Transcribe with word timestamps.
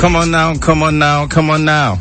Come 0.00 0.16
on 0.16 0.30
now, 0.30 0.54
come 0.56 0.82
on 0.82 0.98
now, 0.98 1.26
come 1.26 1.50
on 1.50 1.66
now. 1.66 1.98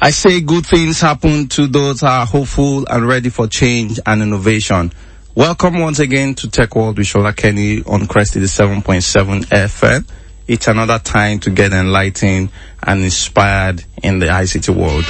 I 0.00 0.10
say 0.12 0.40
good 0.42 0.64
things 0.64 1.00
happen 1.00 1.48
to 1.48 1.66
those 1.66 2.02
who 2.02 2.06
are 2.06 2.24
hopeful 2.24 2.86
and 2.86 3.08
ready 3.08 3.30
for 3.30 3.48
change 3.48 3.98
and 4.06 4.22
innovation. 4.22 4.92
Welcome 5.34 5.80
once 5.80 5.98
again 5.98 6.36
to 6.36 6.48
Tech 6.48 6.76
World 6.76 6.98
with 6.98 7.08
Shola 7.08 7.34
Kenny 7.34 7.82
on 7.82 8.06
Crest 8.06 8.34
7.7 8.34 9.46
FM. 9.46 10.08
It's 10.46 10.68
another 10.68 11.00
time 11.00 11.40
to 11.40 11.50
get 11.50 11.72
enlightened 11.72 12.50
and 12.80 13.02
inspired 13.02 13.82
in 14.04 14.20
the 14.20 14.26
ICT 14.26 14.68
world. 14.72 15.04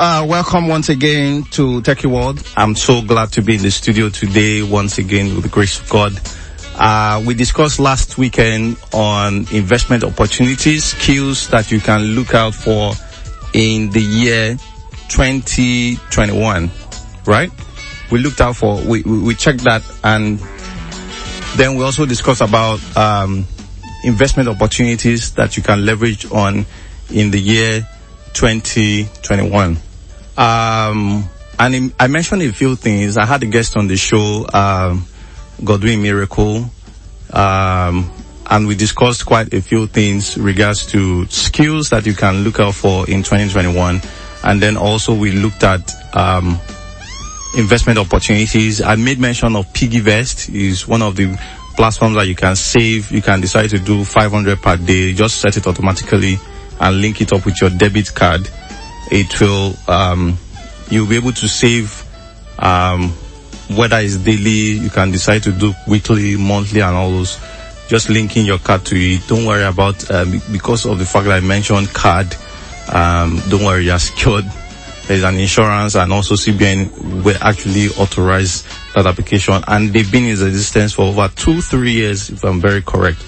Uh, 0.00 0.24
welcome 0.26 0.66
once 0.66 0.88
again 0.88 1.42
to 1.42 1.82
Techie 1.82 2.10
World. 2.10 2.42
I'm 2.56 2.74
so 2.74 3.02
glad 3.02 3.32
to 3.32 3.42
be 3.42 3.56
in 3.56 3.62
the 3.62 3.70
studio 3.70 4.08
today 4.08 4.62
once 4.62 4.96
again 4.96 5.34
with 5.34 5.42
the 5.42 5.50
grace 5.50 5.78
of 5.78 5.90
God. 5.90 6.18
Uh, 6.74 7.22
we 7.26 7.34
discussed 7.34 7.78
last 7.78 8.16
weekend 8.16 8.78
on 8.94 9.46
investment 9.52 10.02
opportunities, 10.02 10.84
skills 10.84 11.48
that 11.48 11.70
you 11.70 11.80
can 11.80 12.00
look 12.14 12.32
out 12.32 12.54
for 12.54 12.94
in 13.52 13.90
the 13.90 14.00
year 14.00 14.56
2021, 15.10 16.70
right? 17.26 17.50
We 18.10 18.20
looked 18.20 18.40
out 18.40 18.56
for, 18.56 18.82
we, 18.82 19.02
we, 19.02 19.34
checked 19.34 19.64
that 19.64 19.82
and 20.02 20.38
then 21.56 21.76
we 21.76 21.84
also 21.84 22.06
discussed 22.06 22.40
about, 22.40 22.80
um, 22.96 23.44
investment 24.02 24.48
opportunities 24.48 25.34
that 25.34 25.58
you 25.58 25.62
can 25.62 25.84
leverage 25.84 26.24
on 26.32 26.64
in 27.10 27.30
the 27.30 27.38
year 27.38 27.86
2021. 28.32 29.76
Um, 30.36 31.28
and 31.58 31.74
in, 31.74 31.92
I 31.98 32.06
mentioned 32.06 32.42
a 32.42 32.52
few 32.52 32.76
things. 32.76 33.16
I 33.16 33.26
had 33.26 33.42
a 33.42 33.46
guest 33.46 33.76
on 33.76 33.86
the 33.86 33.96
show, 33.96 34.46
um, 34.52 35.04
Godwin 35.62 36.02
Miracle, 36.02 36.70
um, 37.32 38.10
and 38.46 38.66
we 38.66 38.74
discussed 38.74 39.26
quite 39.26 39.52
a 39.52 39.60
few 39.60 39.86
things 39.86 40.38
regards 40.38 40.86
to 40.86 41.26
skills 41.26 41.90
that 41.90 42.06
you 42.06 42.14
can 42.14 42.44
look 42.44 42.60
out 42.60 42.74
for 42.74 43.08
in 43.10 43.22
2021. 43.22 44.00
And 44.42 44.60
then 44.60 44.76
also 44.76 45.14
we 45.14 45.32
looked 45.32 45.62
at, 45.62 45.92
um, 46.16 46.58
investment 47.56 47.98
opportunities. 47.98 48.80
I 48.80 48.96
made 48.96 49.18
mention 49.18 49.56
of 49.56 49.66
PiggyVest 49.72 50.54
is 50.54 50.86
one 50.86 51.02
of 51.02 51.16
the 51.16 51.36
platforms 51.76 52.16
that 52.16 52.28
you 52.28 52.34
can 52.34 52.56
save. 52.56 53.10
You 53.10 53.22
can 53.22 53.40
decide 53.40 53.70
to 53.70 53.78
do 53.78 54.04
500 54.04 54.60
per 54.60 54.76
day. 54.76 55.12
Just 55.12 55.40
set 55.40 55.56
it 55.56 55.66
automatically 55.66 56.38
and 56.80 57.00
link 57.00 57.20
it 57.20 57.32
up 57.32 57.44
with 57.44 57.60
your 57.60 57.70
debit 57.70 58.14
card. 58.14 58.48
It 59.10 59.40
will, 59.40 59.74
um, 59.88 60.38
you'll 60.88 61.08
be 61.08 61.16
able 61.16 61.32
to 61.32 61.48
save, 61.48 62.04
um, 62.58 63.10
whether 63.74 63.98
it's 63.98 64.16
daily, 64.16 64.78
you 64.78 64.90
can 64.90 65.10
decide 65.10 65.42
to 65.44 65.52
do 65.52 65.72
weekly, 65.88 66.36
monthly 66.36 66.80
and 66.80 66.96
all 66.96 67.10
those. 67.10 67.38
Just 67.88 68.08
linking 68.08 68.46
your 68.46 68.58
card 68.58 68.84
to 68.86 68.96
it. 68.96 69.26
Don't 69.26 69.44
worry 69.46 69.64
about, 69.64 70.08
um, 70.10 70.40
because 70.52 70.86
of 70.86 70.98
the 70.98 71.04
fact 71.04 71.26
that 71.26 71.32
I 71.32 71.40
mentioned 71.40 71.92
card, 71.92 72.34
um, 72.92 73.40
don't 73.48 73.64
worry, 73.64 73.84
you're 73.84 73.98
secured. 73.98 74.44
There's 75.08 75.24
an 75.24 75.36
insurance 75.38 75.96
and 75.96 76.12
also 76.12 76.34
CBN 76.34 77.24
will 77.24 77.36
actually 77.40 77.88
authorize 77.88 78.62
that 78.94 79.06
application 79.06 79.60
and 79.66 79.92
they've 79.92 80.10
been 80.10 80.24
in 80.24 80.30
existence 80.30 80.92
for 80.92 81.02
over 81.02 81.28
two, 81.34 81.60
three 81.60 81.92
years, 81.92 82.30
if 82.30 82.44
I'm 82.44 82.60
very 82.60 82.80
correct. 82.80 83.20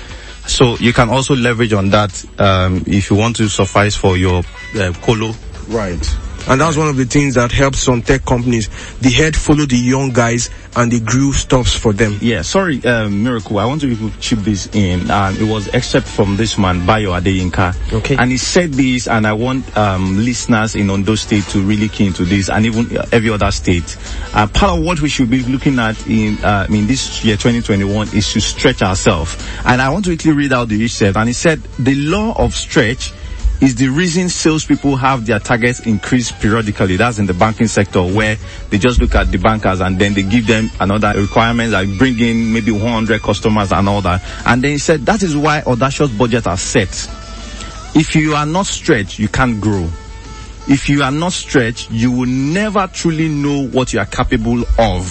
So 0.46 0.76
you 0.78 0.92
can 0.92 1.08
also 1.08 1.34
leverage 1.34 1.72
on 1.72 1.90
that 1.90 2.24
um, 2.38 2.84
if 2.86 3.10
you 3.10 3.16
want 3.16 3.36
to 3.36 3.48
suffice 3.48 3.96
for 3.96 4.16
your 4.16 4.42
uh, 4.76 4.92
colo. 5.02 5.34
Right. 5.72 6.16
And 6.48 6.60
that's 6.60 6.76
one 6.76 6.88
of 6.88 6.96
the 6.96 7.04
things 7.04 7.36
that 7.36 7.52
helps 7.52 7.78
some 7.78 8.02
tech 8.02 8.24
companies. 8.24 8.68
The 8.98 9.10
head 9.10 9.36
follow 9.36 9.64
the 9.64 9.76
young 9.76 10.10
guys 10.10 10.50
and 10.74 10.90
the 10.90 10.98
groove 10.98 11.36
stops 11.36 11.72
for 11.74 11.92
them. 11.92 12.18
Yeah, 12.20 12.42
sorry, 12.42 12.84
um, 12.84 13.22
Miracle. 13.22 13.58
I 13.58 13.66
want 13.66 13.82
to 13.82 14.10
chip 14.18 14.40
this 14.40 14.66
in. 14.74 15.08
Um, 15.08 15.36
it 15.36 15.44
was 15.44 15.68
except 15.68 16.08
from 16.08 16.36
this 16.36 16.58
man, 16.58 16.84
Bayo 16.84 17.12
Adeyinka. 17.12 17.92
Okay. 17.92 18.16
And 18.16 18.32
he 18.32 18.38
said 18.38 18.72
this, 18.72 19.06
and 19.06 19.24
I 19.24 19.34
want 19.34 19.76
um, 19.76 20.16
listeners 20.16 20.74
in 20.74 20.90
Ondo 20.90 21.14
State 21.14 21.44
to 21.50 21.60
really 21.62 21.88
key 21.88 22.06
into 22.06 22.24
this, 22.24 22.50
and 22.50 22.66
even 22.66 22.90
every 23.12 23.30
other 23.30 23.50
state. 23.52 23.96
Uh, 24.34 24.48
part 24.48 24.78
of 24.78 24.84
what 24.84 25.00
we 25.00 25.08
should 25.08 25.30
be 25.30 25.44
looking 25.44 25.78
at 25.78 26.06
in 26.08 26.44
uh, 26.44 26.66
in 26.68 26.88
this 26.88 27.24
year 27.24 27.36
2021 27.36 28.08
is 28.16 28.32
to 28.32 28.40
stretch 28.40 28.82
ourselves. 28.82 29.36
And 29.64 29.80
I 29.80 29.90
want 29.90 30.06
to 30.06 30.10
quickly 30.10 30.32
read 30.32 30.52
out 30.52 30.68
the 30.68 30.78
he 30.78 30.88
said, 30.88 31.16
and 31.16 31.28
he 31.28 31.34
said 31.34 31.62
the 31.78 31.94
law 31.94 32.34
of 32.36 32.52
stretch 32.52 33.12
is 33.62 33.76
the 33.76 33.86
reason 33.86 34.28
salespeople 34.28 34.96
have 34.96 35.24
their 35.24 35.38
targets 35.38 35.86
increased 35.86 36.38
periodically. 36.40 36.96
That's 36.96 37.20
in 37.20 37.26
the 37.26 37.32
banking 37.32 37.68
sector 37.68 38.02
where 38.02 38.36
they 38.70 38.78
just 38.78 39.00
look 39.00 39.14
at 39.14 39.30
the 39.30 39.38
bankers 39.38 39.80
and 39.80 39.96
then 40.00 40.14
they 40.14 40.24
give 40.24 40.48
them 40.48 40.68
another 40.80 41.12
requirement 41.18 41.70
like 41.70 41.96
bring 41.96 42.18
in 42.18 42.52
maybe 42.52 42.72
100 42.72 43.22
customers 43.22 43.70
and 43.70 43.88
all 43.88 44.00
that. 44.00 44.20
And 44.46 44.64
then 44.64 44.72
he 44.72 44.78
said 44.78 45.06
that 45.06 45.22
is 45.22 45.36
why 45.36 45.62
audacious 45.62 46.10
budgets 46.10 46.48
are 46.48 46.56
set. 46.56 46.88
If 47.94 48.16
you 48.16 48.34
are 48.34 48.46
not 48.46 48.66
stretched, 48.66 49.20
you 49.20 49.28
can't 49.28 49.60
grow. 49.60 49.88
If 50.66 50.88
you 50.88 51.04
are 51.04 51.12
not 51.12 51.32
stretched, 51.32 51.92
you 51.92 52.10
will 52.10 52.28
never 52.28 52.88
truly 52.88 53.28
know 53.28 53.68
what 53.68 53.92
you 53.92 54.00
are 54.00 54.06
capable 54.06 54.64
of. 54.76 55.06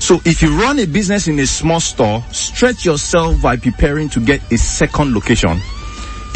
So 0.00 0.20
if 0.24 0.42
you 0.42 0.60
run 0.60 0.80
a 0.80 0.86
business 0.86 1.28
in 1.28 1.38
a 1.38 1.46
small 1.46 1.78
store, 1.78 2.24
stretch 2.32 2.84
yourself 2.84 3.40
by 3.40 3.56
preparing 3.56 4.08
to 4.10 4.20
get 4.20 4.40
a 4.50 4.58
second 4.58 5.14
location. 5.14 5.60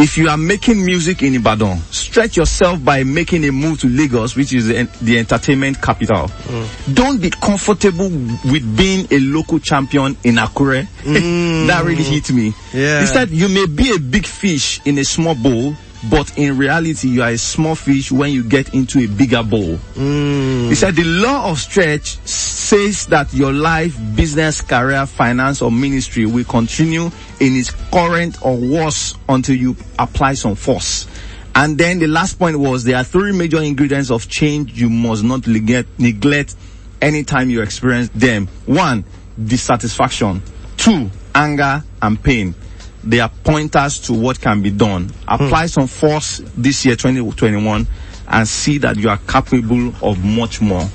If 0.03 0.16
you 0.16 0.31
are 0.31 0.38
making 0.38 0.83
music 0.84 1.22
in 1.22 1.34
Ibadan, 1.34 1.77
stretch 1.91 2.38
yourself 2.38 2.83
by 2.83 3.05
making 3.05 3.44
a 3.44 3.50
move 3.53 3.81
to 3.81 3.87
Lagos, 3.87 4.34
which 4.34 4.55
is 4.55 4.66
the, 4.69 4.84
the 5.03 5.19
entertainment 5.19 5.81
capital. 5.83 6.28
Mm. 6.28 6.94
Don't 6.94 7.21
be 7.21 7.28
comfortable 7.28 8.09
with 8.09 8.77
being 8.78 9.06
a 9.11 9.19
local 9.21 9.59
champion 9.59 10.16
in 10.25 10.37
Akure. 10.37 10.87
Mm. 11.11 11.66
that 11.66 11.84
really 11.84 12.03
hit 12.03 12.31
me. 12.31 12.55
Yeah. 12.72 13.00
Instead, 13.03 13.28
you 13.31 13.49
may 13.49 13.66
be 13.66 13.94
a 13.94 13.99
big 13.99 14.25
fish 14.27 14.81
in 14.87 14.97
a 14.99 15.05
small 15.05 15.34
bowl, 15.34 15.75
but 16.09 16.38
in 16.38 16.56
reality, 16.56 17.09
you 17.09 17.22
are 17.22 17.31
a 17.31 17.38
small 17.38 17.75
fish 17.75 18.11
when 18.11 18.31
you 18.31 18.43
get 18.43 18.72
into 18.72 19.00
a 19.00 19.06
bigger 19.06 19.43
bowl. 19.43 19.76
Mm. 19.94 20.69
He 20.69 20.75
said 20.75 20.97
the 20.97 21.05
law 21.05 21.50
of 21.50 21.58
stretch 21.58 22.17
says 22.26 23.06
that 23.06 23.35
your 23.35 23.52
life, 23.52 23.99
business, 24.17 24.62
career, 24.62 25.05
finance, 25.05 25.61
or 25.61 25.70
ministry 25.70 26.25
will 26.25 26.44
continue 26.44 27.11
in 27.41 27.56
its 27.56 27.70
current 27.91 28.38
or 28.43 28.56
worse 28.56 29.14
until 29.29 29.56
you 29.56 29.76
apply 29.99 30.35
some 30.35 30.55
force. 30.55 31.06
And 31.55 31.76
then 31.76 31.99
the 31.99 32.06
last 32.06 32.38
point 32.38 32.58
was 32.58 32.85
there 32.85 32.97
are 32.97 33.05
three 33.05 33.32
major 33.32 33.61
ingredients 33.61 34.11
of 34.11 34.29
change 34.29 34.81
you 34.81 34.88
must 34.88 35.23
not 35.23 35.47
neglect, 35.47 35.99
neglect 35.99 36.55
anytime 37.02 37.50
you 37.50 37.61
experience 37.61 38.08
them. 38.14 38.47
One, 38.67 39.05
dissatisfaction. 39.43 40.43
Two, 40.76 41.11
anger 41.35 41.82
and 42.00 42.23
pain. 42.23 42.55
They 43.02 43.20
are 43.20 43.31
pointers 43.44 43.99
to 44.00 44.12
what 44.12 44.41
can 44.41 44.62
be 44.62 44.70
done. 44.70 45.11
Apply 45.26 45.67
some 45.67 45.87
force 45.87 46.38
this 46.56 46.85
year, 46.85 46.97
2021, 46.97 47.87
and 48.29 48.49
see 48.49 48.79
that 48.79 48.97
you 48.97 49.08
are 49.08 49.19
capable 49.19 49.93
of 50.02 50.25
much 50.25 50.61
more. 50.61 50.88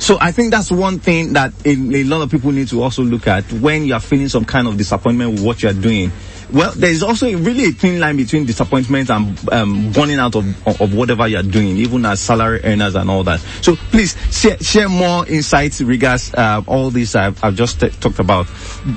So 0.00 0.16
I 0.18 0.32
think 0.32 0.50
that's 0.50 0.70
one 0.70 0.98
thing 0.98 1.34
that 1.34 1.52
a, 1.66 1.70
a 1.72 2.04
lot 2.04 2.22
of 2.22 2.30
people 2.30 2.50
need 2.52 2.68
to 2.68 2.82
also 2.82 3.02
look 3.02 3.26
at 3.26 3.44
when 3.52 3.84
you 3.84 3.92
are 3.92 4.00
feeling 4.00 4.28
some 4.28 4.46
kind 4.46 4.66
of 4.66 4.78
disappointment 4.78 5.32
with 5.32 5.44
what 5.44 5.62
you 5.62 5.68
are 5.68 5.74
doing. 5.74 6.10
Well, 6.52 6.72
there 6.72 6.90
is 6.90 7.02
also 7.04 7.26
a 7.26 7.34
really 7.36 7.66
a 7.66 7.70
thin 7.70 8.00
line 8.00 8.16
between 8.16 8.44
disappointment 8.44 9.08
and 9.10 9.52
um, 9.52 9.92
burning 9.92 10.18
out 10.18 10.34
of, 10.34 10.66
of 10.66 10.80
of 10.80 10.94
whatever 10.94 11.28
you 11.28 11.36
are 11.36 11.44
doing, 11.44 11.76
even 11.76 12.04
as 12.06 12.18
salary 12.20 12.60
earners 12.64 12.96
and 12.96 13.08
all 13.08 13.22
that. 13.24 13.38
So 13.60 13.76
please 13.76 14.16
share, 14.36 14.58
share 14.58 14.88
more 14.88 15.28
insights 15.28 15.80
regards 15.80 16.34
uh, 16.34 16.62
all 16.66 16.90
this 16.90 17.14
I've, 17.14 17.42
I've 17.44 17.54
just 17.54 17.78
t- 17.78 17.90
talked 17.90 18.18
about. 18.18 18.48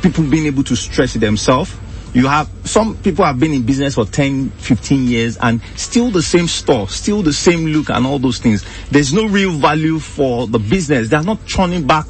People 0.01 0.23
being 0.23 0.47
able 0.47 0.63
to 0.63 0.75
stretch 0.75 1.13
themselves. 1.13 1.75
You 2.13 2.27
have 2.27 2.49
some 2.63 2.95
people 2.97 3.25
have 3.25 3.39
been 3.39 3.53
in 3.53 3.63
business 3.63 3.95
for 3.95 4.05
10, 4.05 4.51
15 4.51 5.07
years 5.07 5.37
and 5.37 5.61
still 5.75 6.11
the 6.11 6.21
same 6.21 6.47
store, 6.47 6.87
still 6.87 7.23
the 7.23 7.33
same 7.33 7.65
look 7.65 7.89
and 7.89 8.05
all 8.05 8.19
those 8.19 8.39
things. 8.39 8.63
There's 8.91 9.13
no 9.13 9.25
real 9.25 9.51
value 9.51 9.97
for 9.99 10.45
the 10.47 10.59
business. 10.59 11.09
They're 11.09 11.23
not 11.23 11.47
turning 11.47 11.87
back 11.87 12.05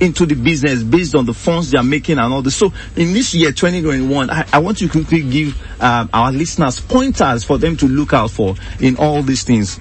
into 0.00 0.26
the 0.26 0.34
business 0.34 0.82
based 0.82 1.14
on 1.14 1.24
the 1.24 1.34
funds 1.34 1.70
they 1.70 1.78
are 1.78 1.84
making 1.84 2.18
and 2.18 2.32
all 2.32 2.42
this. 2.42 2.56
So 2.56 2.72
in 2.96 3.12
this 3.12 3.32
year, 3.32 3.50
2021, 3.52 4.28
I, 4.28 4.44
I 4.52 4.58
want 4.58 4.78
to 4.78 4.88
quickly 4.88 5.22
give 5.22 5.56
um, 5.80 6.10
our 6.12 6.32
listeners 6.32 6.80
pointers 6.80 7.44
for 7.44 7.56
them 7.56 7.76
to 7.76 7.86
look 7.86 8.12
out 8.12 8.32
for 8.32 8.56
in 8.80 8.96
all 8.96 9.22
these 9.22 9.44
things. 9.44 9.78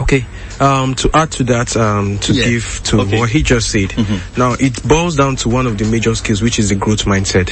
Okay. 0.00 0.24
Um, 0.60 0.94
to 0.96 1.10
add 1.14 1.30
to 1.32 1.44
that, 1.44 1.76
um, 1.76 2.18
to 2.20 2.32
Yeah. 2.32 2.44
give 2.44 2.80
to 2.84 3.00
Okay. 3.00 3.18
what 3.18 3.28
he 3.30 3.42
just 3.42 3.70
said. 3.70 3.94
Now, 4.36 4.52
it 4.54 4.82
boils 4.82 5.16
down 5.16 5.36
to 5.36 5.48
one 5.48 5.66
of 5.66 5.76
the 5.78 5.84
major 5.84 6.14
skills, 6.14 6.42
which 6.42 6.58
is 6.58 6.68
the 6.70 6.74
growth 6.74 7.04
mindset. 7.04 7.50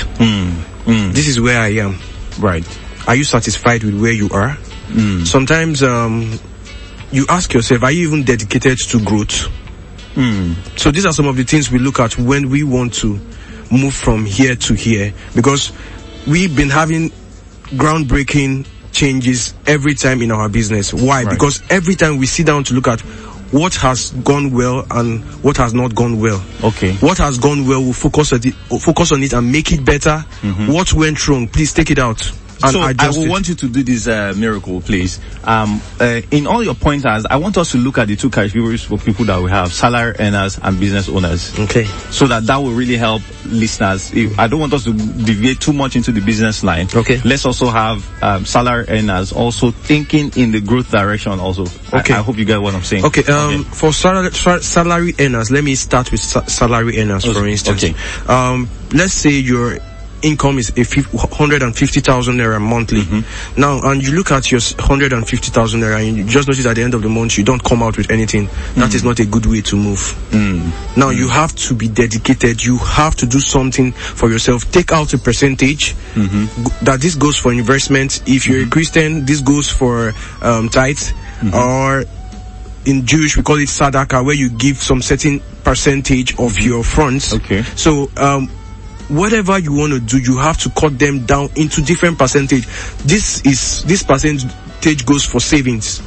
This 1.12 1.28
is 1.28 1.40
where 1.40 1.60
I 1.60 1.68
am. 1.80 1.98
Right. 2.38 2.64
Are 3.06 3.14
you 3.14 3.24
satisfied 3.24 3.82
with 3.84 3.94
where 4.00 4.12
you 4.12 4.28
are? 4.30 4.56
Sometimes, 5.24 5.82
um, 5.82 6.38
you 7.12 7.26
ask 7.28 7.52
yourself, 7.54 7.82
are 7.82 7.92
you 7.92 8.06
even 8.08 8.24
dedicated 8.24 8.78
to 8.78 9.00
growth? 9.00 9.48
So 10.76 10.90
these 10.90 11.06
are 11.06 11.12
some 11.12 11.26
of 11.26 11.36
the 11.36 11.44
things 11.44 11.70
we 11.70 11.78
look 11.78 12.00
at 12.00 12.18
when 12.18 12.50
we 12.50 12.62
want 12.64 12.94
to 12.94 13.20
move 13.70 13.94
from 13.94 14.24
here 14.24 14.56
to 14.56 14.74
here 14.74 15.12
because 15.34 15.70
we've 16.26 16.54
been 16.56 16.70
having 16.70 17.12
groundbreaking 17.76 18.66
changes 18.92 19.54
every 19.66 19.94
time 19.94 20.22
in 20.22 20.30
our 20.30 20.48
business. 20.48 20.92
Why? 20.92 21.24
Right. 21.24 21.30
Because 21.30 21.62
every 21.70 21.94
time 21.94 22.18
we 22.18 22.26
sit 22.26 22.46
down 22.46 22.64
to 22.64 22.74
look 22.74 22.88
at 22.88 23.00
what 23.50 23.74
has 23.76 24.10
gone 24.10 24.52
well 24.52 24.86
and 24.90 25.22
what 25.42 25.56
has 25.56 25.72
not 25.72 25.94
gone 25.94 26.20
well. 26.20 26.44
Okay. 26.62 26.94
What 26.96 27.18
has 27.18 27.38
gone 27.38 27.66
well, 27.66 27.82
we'll 27.82 27.92
focus 27.92 28.32
on 28.32 28.40
it, 28.44 28.54
focus 28.80 29.12
on 29.12 29.22
it 29.22 29.32
and 29.32 29.50
make 29.50 29.72
it 29.72 29.84
better. 29.84 30.24
Mm-hmm. 30.42 30.72
What 30.72 30.92
went 30.92 31.26
wrong, 31.28 31.48
please 31.48 31.72
take 31.72 31.90
it 31.90 31.98
out 31.98 32.30
and 32.62 32.72
so 32.72 32.80
I 32.80 33.08
will 33.10 33.24
it. 33.24 33.28
want 33.30 33.48
you 33.48 33.54
to 33.54 33.68
do 33.68 33.82
this 33.82 34.06
uh, 34.08 34.34
miracle, 34.36 34.80
please. 34.80 35.20
Um, 35.44 35.80
uh, 36.00 36.20
in 36.30 36.46
all 36.46 36.62
your 36.62 36.74
pointers, 36.74 37.24
I 37.26 37.36
want 37.36 37.56
us 37.58 37.72
to 37.72 37.78
look 37.78 37.98
at 37.98 38.08
the 38.08 38.16
two 38.16 38.30
categories 38.30 38.82
for 38.82 38.98
people 38.98 39.24
that 39.26 39.40
we 39.40 39.50
have: 39.50 39.72
salary 39.72 40.14
earners 40.18 40.58
and 40.62 40.78
business 40.80 41.08
owners. 41.08 41.58
okay. 41.58 41.84
So 41.84 42.26
that 42.26 42.46
that 42.46 42.56
will 42.56 42.72
really 42.72 42.96
help 42.96 43.22
listeners. 43.46 44.12
If- 44.12 44.38
I 44.38 44.46
don't 44.46 44.60
want 44.60 44.72
us 44.72 44.84
to 44.84 44.92
deviate 44.92 45.60
too 45.60 45.72
much 45.72 45.96
into 45.96 46.12
the 46.12 46.20
business 46.20 46.62
line. 46.64 46.88
Okay. 46.94 47.20
Let's 47.24 47.44
also 47.44 47.68
have 47.68 48.06
um, 48.22 48.44
salary 48.44 48.86
earners 48.88 49.32
also 49.32 49.70
thinking 49.70 50.30
in 50.36 50.52
the 50.52 50.60
growth 50.60 50.90
direction. 50.90 51.38
Also. 51.40 51.66
Okay. 51.92 52.14
I, 52.14 52.22
hope 52.22 52.36
you 52.36 52.44
get 52.44 52.60
what 52.60 52.74
I'm 52.74 52.82
saying. 52.82 53.04
Okay, 53.06 53.24
um, 53.32 53.64
for 53.64 53.92
salary, 53.92 54.30
sal- 54.32 54.60
salary 54.60 55.14
earners, 55.18 55.50
let 55.50 55.64
me 55.64 55.74
start 55.74 56.10
with 56.10 56.20
sa- 56.20 56.44
salary 56.44 57.00
earners, 57.00 57.24
for 57.24 57.46
instance. 57.46 57.84
okay. 57.84 57.94
Um, 58.26 58.68
let's 58.92 59.14
say 59.14 59.30
your 59.30 59.78
income 60.22 60.58
is 60.58 60.70
a 60.70 60.84
fif- 60.84 61.12
150,000 61.12 62.36
naira 62.36 62.60
monthly. 62.60 63.00
Mm-hmm. 63.02 63.60
Now, 63.60 63.80
and 63.90 64.02
you 64.02 64.12
look 64.12 64.32
at 64.32 64.50
your 64.50 64.60
150,000 64.60 65.80
naira 65.80 66.06
and 66.06 66.16
you 66.16 66.24
just 66.24 66.48
notice 66.48 66.66
at 66.66 66.76
the 66.76 66.82
end 66.82 66.94
of 66.94 67.02
the 67.02 67.08
month 67.08 67.38
you 67.38 67.44
don't 67.44 67.62
come 67.62 67.82
out 67.82 67.96
with 67.96 68.10
anything. 68.10 68.46
That 68.76 68.90
Mm. 68.90 68.94
is 68.94 69.04
not 69.04 69.18
a 69.20 69.26
good 69.26 69.46
way 69.46 69.60
to 69.62 69.76
move. 69.76 70.16
Now, 70.96 71.10
you 71.10 71.28
have 71.28 71.54
to 71.68 71.74
be 71.74 71.88
dedicated. 71.88 72.64
You 72.64 72.78
have 72.78 73.14
to 73.16 73.26
do 73.26 73.40
something 73.40 73.92
for 73.92 74.30
yourself. 74.30 74.70
Take 74.70 74.92
out 74.92 75.12
a 75.14 75.18
percentage 75.18 75.94
Mm-hmm. 76.14 76.84
that 76.84 77.00
this 77.00 77.14
goes 77.14 77.36
for 77.36 77.52
investment. 77.52 78.22
If 78.26 78.46
you're 78.48 78.64
a 78.66 78.68
Christian, 78.68 79.24
this 79.24 79.40
goes 79.40 79.70
for 79.70 80.12
um, 80.42 80.68
tithes 80.68 81.12
Mm-hmm. 81.38 81.54
or 81.54 82.04
in 82.84 83.06
Jewish 83.06 83.36
we 83.36 83.42
call 83.44 83.56
it 83.58 83.68
sadaka, 83.68 84.24
where 84.24 84.34
you 84.34 84.50
give 84.50 84.78
some 84.78 85.00
certain 85.02 85.40
percentage 85.62 86.36
of 86.38 86.58
your 86.58 86.82
funds. 86.82 87.32
Mm-hmm. 87.34 87.44
Okay. 87.44 87.62
So 87.76 88.10
um, 88.16 88.50
whatever 89.08 89.58
you 89.58 89.72
want 89.72 89.92
to 89.92 90.00
do, 90.00 90.18
you 90.18 90.38
have 90.38 90.58
to 90.58 90.70
cut 90.70 90.98
them 90.98 91.26
down 91.26 91.50
into 91.56 91.82
different 91.82 92.18
percentage. 92.18 92.66
This 93.04 93.40
is 93.44 93.84
this 93.84 94.02
percentage 94.02 95.04
goes 95.04 95.24
for 95.24 95.40
savings. 95.40 96.02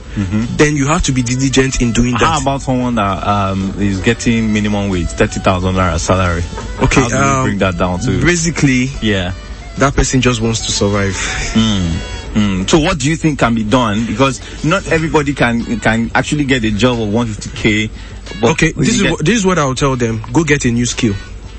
Then 0.58 0.76
you 0.76 0.88
have 0.88 1.04
to 1.04 1.12
be 1.12 1.22
diligent 1.24 1.82
in 1.82 1.94
doing 1.94 2.12
that. 2.14 2.20
Mm-hmm. 2.22 2.26
How 2.26 2.42
about 2.42 2.62
someone 2.62 2.96
that 2.96 3.26
um, 3.26 3.74
is 3.78 4.02
getting 4.02 4.52
minimum 4.52 4.90
wage, 4.90 5.08
thirty 5.08 5.40
thousand 5.40 5.76
naira 5.76 6.00
salary? 6.00 6.44
Okay, 6.84 7.02
How 7.02 7.08
do 7.08 7.16
um, 7.16 7.46
bring 7.46 7.58
that 7.60 7.78
down 7.78 8.00
to? 8.00 8.22
Basically, 8.22 8.86
yeah. 9.02 9.34
that 9.78 9.96
person 9.96 10.20
just 10.22 10.42
wants 10.42 10.66
to 10.66 10.72
survive. 10.72 11.14
Mm. 11.54 12.70
So 12.70 12.80
what 12.80 12.98
do 13.00 13.10
you 13.10 13.16
think 13.18 13.40
can 13.40 13.56
be 13.56 13.64
done? 13.64 14.06
Because 14.06 14.40
not 14.64 14.88
everybody 14.92 15.34
can 15.34 15.80
can 15.80 16.12
actually 16.16 16.46
get 16.46 16.64
a 16.64 16.72
job 16.72 17.00
of 17.02 17.10
150k. 17.10 17.90
But 18.40 18.52
Okay, 18.52 18.72
this 18.72 18.96
is 18.96 19.02
get- 19.02 19.12
what, 19.12 19.26
this 19.26 19.36
is 19.38 19.46
what 19.46 19.60
I'll 19.60 19.76
tell 19.76 19.96
them. 19.98 20.22
Go 20.32 20.44
get 20.44 20.64
a 20.66 20.72
new 20.72 20.86
skill. 20.86 21.14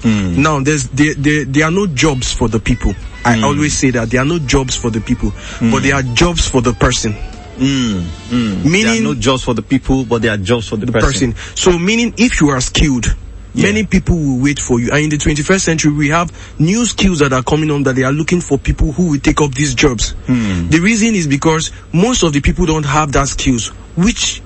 Now, 0.05 0.61
there's 0.61 0.89
there, 0.89 1.15
there 1.15 1.45
there 1.45 1.65
are 1.67 1.71
no 1.71 1.87
jobs 1.87 2.33
for 2.33 2.49
the 2.49 2.59
people. 2.59 2.95
I 3.25 3.41
always 3.43 3.73
say 3.79 3.91
that 3.91 4.11
there 4.11 4.21
are 4.21 4.25
no 4.27 4.39
jobs 4.41 4.75
for 4.77 4.91
the 4.91 5.01
people, 5.01 5.33
but 5.61 5.83
there 5.83 5.95
are 5.95 6.03
jobs 6.03 6.49
for 6.49 6.61
the 6.61 6.73
person. 6.73 7.13
Mm, 7.59 8.01
mm. 8.31 8.65
Meaning- 8.65 8.83
there 8.85 8.97
are 8.99 9.01
no 9.03 9.15
jobs 9.15 9.45
for 9.45 9.55
the 9.55 9.63
people, 9.63 10.05
but 10.05 10.23
there 10.23 10.33
are 10.33 10.39
jobs 10.39 10.69
for 10.69 10.77
the, 10.77 10.91
person. 10.91 11.33
person. 11.33 11.55
So 11.55 11.79
meaning 11.79 12.15
if 12.17 12.41
you 12.41 12.49
are 12.49 12.61
skilled, 12.61 13.07
Yeah. 13.55 13.67
many 13.67 13.85
people 13.85 14.17
will 14.17 14.41
wait 14.43 14.59
for 14.59 14.81
you. 14.81 14.91
And 14.91 15.05
in 15.05 15.11
the 15.11 15.19
21st 15.19 15.61
century, 15.65 15.93
we 15.93 16.09
have 16.09 16.33
new 16.59 16.85
skills 16.87 17.21
that 17.21 17.33
are 17.33 17.43
coming 17.45 17.71
on 17.71 17.85
that 17.85 17.95
they 17.95 18.03
are 18.03 18.13
looking 18.13 18.41
for 18.41 18.59
people 18.59 18.91
who 18.93 19.11
will 19.11 19.21
take 19.21 19.41
up 19.41 19.55
these 19.55 19.75
jobs. 19.75 20.15
Hmm. 20.27 20.69
The 20.71 20.81
reason 20.81 21.15
is 21.15 21.29
because 21.29 21.71
most 21.93 22.25
of 22.25 22.33
the 22.33 22.41
people 22.41 22.67
don't 22.67 22.85
have 22.87 23.13
that 23.13 23.29
skills, 23.29 23.69
which 23.95 24.42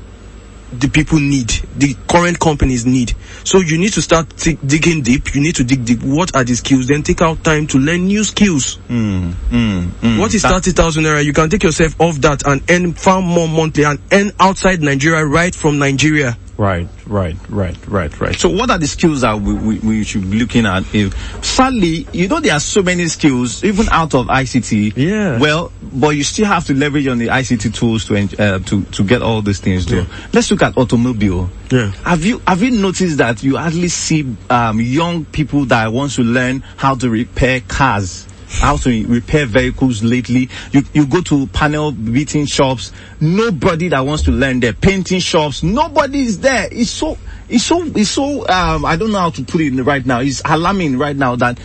the 0.80 0.88
people 0.88 1.18
need, 1.18 1.48
the 1.76 1.94
current 2.08 2.38
companies 2.38 2.86
need. 2.86 3.14
So 3.44 3.58
you 3.60 3.78
need 3.78 3.92
to 3.94 4.02
start 4.02 4.28
t- 4.36 4.58
digging 4.66 5.02
deep. 5.02 5.34
You 5.34 5.40
need 5.40 5.56
to 5.56 5.64
dig 5.64 5.84
deep. 5.84 6.02
What 6.02 6.34
are 6.36 6.44
the 6.44 6.54
skills? 6.54 6.86
Then 6.86 7.02
take 7.02 7.22
out 7.22 7.42
time 7.44 7.66
to 7.68 7.78
learn 7.78 8.06
new 8.06 8.24
skills. 8.24 8.78
Mm, 8.88 9.32
mm, 9.50 9.82
mm. 10.02 10.18
What 10.18 10.34
is 10.34 10.42
That- 10.42 10.52
30,000 10.52 11.04
naira? 11.04 11.24
You 11.24 11.32
can 11.32 11.48
take 11.50 11.62
yourself 11.62 11.94
off 12.00 12.20
that 12.22 12.46
and 12.46 12.62
earn 12.70 12.92
far 12.94 13.20
more 13.22 13.48
monthly 13.48 13.84
and 13.84 13.98
earn 14.12 14.32
outside 14.40 14.82
Nigeria, 14.82 15.24
right 15.24 15.54
from 15.54 15.78
Nigeria. 15.78 16.36
Right, 16.56 16.88
right, 17.06 17.36
right, 17.50 17.76
right, 17.86 18.20
right. 18.20 18.34
So 18.34 18.48
what 18.48 18.70
are 18.70 18.78
the 18.78 18.86
skills 18.86 19.20
that 19.20 19.38
we, 19.40 19.54
we, 19.54 19.78
we 19.80 20.04
should 20.04 20.30
be 20.30 20.38
looking 20.38 20.64
at? 20.64 20.84
If, 20.94 21.44
sadly, 21.44 22.06
you 22.12 22.28
know, 22.28 22.40
there 22.40 22.54
are 22.54 22.60
so 22.60 22.82
many 22.82 23.06
skills, 23.08 23.62
even 23.62 23.88
out 23.90 24.14
of 24.14 24.26
ICT. 24.26 24.94
Yeah. 24.96 25.38
Well, 25.38 25.70
but 25.82 26.10
you 26.10 26.24
still 26.24 26.46
have 26.46 26.66
to 26.66 26.74
leverage 26.74 27.06
on 27.08 27.18
the 27.18 27.26
ICT 27.28 27.74
tools 27.74 28.06
to, 28.06 28.16
uh, 28.16 28.58
to, 28.60 28.82
to 28.84 29.04
get 29.04 29.20
all 29.20 29.42
these 29.42 29.60
things 29.60 29.84
done. 29.86 30.06
Let's 30.32 30.50
look 30.50 30.62
at 30.62 30.78
automobile. 30.78 31.50
Yeah. 31.70 31.90
Have 32.04 32.24
you, 32.24 32.40
have 32.46 32.62
you 32.62 32.70
noticed 32.70 33.18
that 33.18 33.42
you 33.42 33.56
hardly 33.56 33.88
see, 33.88 34.36
um, 34.48 34.80
young 34.80 35.26
people 35.26 35.66
that 35.66 35.92
want 35.92 36.12
to 36.12 36.22
learn 36.22 36.60
how 36.60 36.94
to 36.94 37.10
repair 37.10 37.60
cars? 37.60 38.26
How 38.48 38.76
to 38.78 39.06
repair 39.06 39.46
vehicles 39.46 40.02
lately. 40.02 40.48
You, 40.70 40.82
you 40.92 41.06
go 41.06 41.20
to 41.22 41.46
panel 41.48 41.92
beating 41.92 42.46
shops. 42.46 42.92
Nobody 43.20 43.88
that 43.88 44.00
wants 44.00 44.22
to 44.24 44.30
learn 44.30 44.60
there. 44.60 44.72
Painting 44.72 45.20
shops. 45.20 45.62
Nobody 45.62 46.22
is 46.22 46.38
there. 46.40 46.68
It's 46.70 46.90
so, 46.90 47.18
it's 47.48 47.64
so, 47.64 47.84
it's 47.84 48.10
so, 48.10 48.46
um, 48.48 48.84
I 48.84 48.96
don't 48.96 49.10
know 49.12 49.18
how 49.18 49.30
to 49.30 49.42
put 49.42 49.60
it 49.60 49.72
right 49.82 50.04
now. 50.04 50.20
It's 50.20 50.42
alarming 50.44 50.96
right 50.96 51.16
now 51.16 51.36
that, 51.36 51.58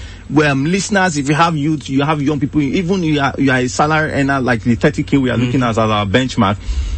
um, 0.44 0.66
listeners, 0.66 1.18
if 1.18 1.30
you 1.30 1.36
have 1.36 1.56
youth, 1.56 1.90
you 1.90 2.04
have 2.04 2.22
young 2.22 2.40
people, 2.40 2.62
even 2.62 3.04
you 3.04 3.20
are, 3.20 3.34
you 3.38 3.52
are 3.52 3.60
a 3.60 3.68
salary 3.68 4.12
earner 4.12 4.42
like 4.42 4.64
the 4.64 4.76
30k 4.76 5.22
we 5.22 5.30
are 5.30 5.38
looking 5.38 5.62
at 5.64 5.70
as 5.70 5.78
our 5.78 6.06
benchmark, 6.06 6.58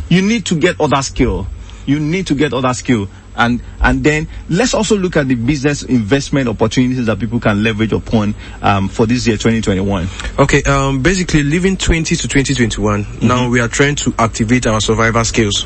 you 0.10 0.22
need 0.22 0.46
to 0.46 0.56
get 0.56 0.80
other 0.80 1.02
skill. 1.02 1.48
You 1.86 2.00
need 2.00 2.28
to 2.28 2.36
get 2.36 2.54
other 2.54 2.74
skill. 2.74 3.10
And, 3.36 3.62
and 3.82 4.04
then 4.04 4.28
let's 4.50 4.74
also 4.74 4.98
look 4.98 5.18
at 5.18 5.28
the 5.28 5.36
business 5.36 5.84
investment 5.84 6.48
opportunities 6.48 7.06
that 7.08 7.20
people 7.20 7.40
can 7.40 7.64
leverage 7.64 7.92
upon, 7.92 8.36
um, 8.62 8.88
for 8.90 9.06
this 9.06 9.26
year 9.28 9.38
2021. 9.38 10.08
Okay, 10.40 10.64
um, 10.64 11.02
basically 11.02 11.44
leaving 11.44 11.78
20 11.78 12.16
to 12.16 12.28
2021, 12.28 13.06
now 13.22 13.50
we 13.50 13.60
are 13.60 13.68
trying 13.68 13.96
to 13.96 14.14
activate 14.20 14.68
our 14.68 14.80
survival 14.82 15.24
skills. 15.24 15.66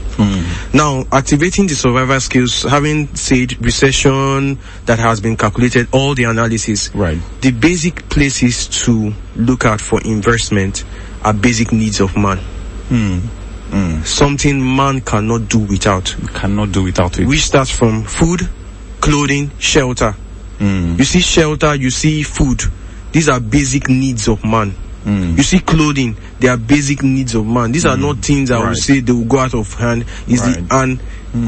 Now, 0.73 1.05
activating 1.11 1.67
the 1.67 1.75
survival 1.75 2.19
skills, 2.19 2.63
having 2.63 3.13
said 3.15 3.63
recession 3.63 4.57
that 4.85 4.99
has 4.99 5.19
been 5.21 5.35
calculated, 5.37 5.87
all 5.91 6.13
the 6.15 6.23
analysis, 6.25 6.93
Right. 6.95 7.17
the 7.41 7.51
basic 7.51 8.07
places 8.09 8.67
to 8.85 9.13
look 9.35 9.65
at 9.65 9.81
for 9.81 10.01
investment 10.01 10.83
are 11.23 11.33
basic 11.33 11.71
needs 11.71 11.99
of 11.99 12.15
man. 12.17 12.39
Something 14.03 14.75
man 14.75 15.01
cannot 15.01 15.49
do 15.49 15.59
without. 15.59 16.15
Cannot 16.33 16.71
do 16.71 16.83
without 16.83 17.19
it. 17.19 17.27
Which 17.27 17.41
starts 17.45 17.69
from 17.71 18.03
food, 18.03 18.47
clothing, 19.01 19.51
shelter. 19.59 20.15
Mm. 20.59 20.97
You 20.97 21.03
see 21.03 21.19
shelter, 21.19 21.75
you 21.75 21.89
see 21.89 22.23
food. 22.23 22.63
These 23.11 23.29
are 23.29 23.39
basic 23.39 23.89
needs 23.89 24.27
of 24.27 24.43
man. 24.43 24.73
Mm. 25.05 25.37
You 25.37 25.43
see 25.43 25.59
clothing, 25.59 26.17
they 26.39 26.47
are 26.47 26.57
basic 26.57 27.03
needs 27.03 27.35
of 27.35 27.45
man. 27.45 27.71
These 27.71 27.85
are 27.85 27.95
mm. 27.97 28.01
not 28.01 28.17
things 28.17 28.51
I 28.51 28.59
Right. 28.59 28.69
would 28.69 28.77
say 28.77 28.99
they 29.01 29.11
will 29.11 29.25
go 29.25 29.39
out 29.39 29.53
of 29.53 29.73
hand. 29.73 30.05
Is 30.27 30.41
Right. 30.41 30.67
the 30.67 30.75
and 30.75 30.99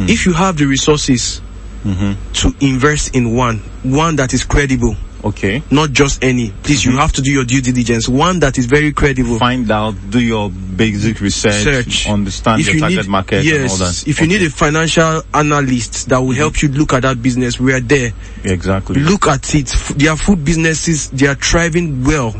if 0.09 0.25
you 0.25 0.33
have 0.33 0.57
the 0.57 0.65
resources 0.65 1.41
mm-hmm. 1.83 2.13
to 2.33 2.55
invest 2.65 3.15
in 3.15 3.35
one, 3.35 3.57
one 3.83 4.15
that 4.17 4.33
is 4.33 4.43
credible, 4.43 4.95
okay. 5.23 5.61
not 5.71 5.91
just 5.91 6.23
any. 6.23 6.51
Please, 6.63 6.83
you 6.85 6.97
have 6.97 7.11
to 7.13 7.21
do 7.21 7.31
your 7.31 7.45
due 7.45 7.61
diligence. 7.61 8.07
One 8.09 8.39
that 8.39 8.57
is 8.57 8.65
very 8.65 8.91
credible. 8.93 9.37
Find 9.37 9.69
out, 9.71 9.95
do 10.09 10.19
your 10.19 10.49
basic 10.49 11.19
research, 11.21 11.63
Search. 11.63 12.07
understand 12.07 12.61
If 12.61 12.67
your 12.67 12.75
you 12.75 12.81
target 12.81 12.99
need- 13.05 13.09
market 13.09 13.43
yes, 13.43 13.55
and 13.61 13.69
all 13.71 13.77
that. 13.87 14.07
If 14.07 14.21
you 14.21 14.27
need 14.27 14.41
a 14.43 14.49
financial 14.49 15.21
analyst 15.33 16.09
that 16.09 16.19
will 16.19 16.31
help 16.35 16.61
you 16.61 16.69
look 16.69 16.93
at 16.93 17.01
that 17.03 17.21
business, 17.21 17.59
we 17.59 17.73
are 17.73 17.79
there. 17.81 18.13
exactly. 18.43 19.01
Look 19.01 19.27
at 19.27 19.53
it. 19.55 19.67
Their 19.97 20.15
food 20.15 20.43
businesses, 20.45 21.09
they 21.09 21.27
are 21.27 21.35
thriving 21.35 22.03
well. 22.03 22.35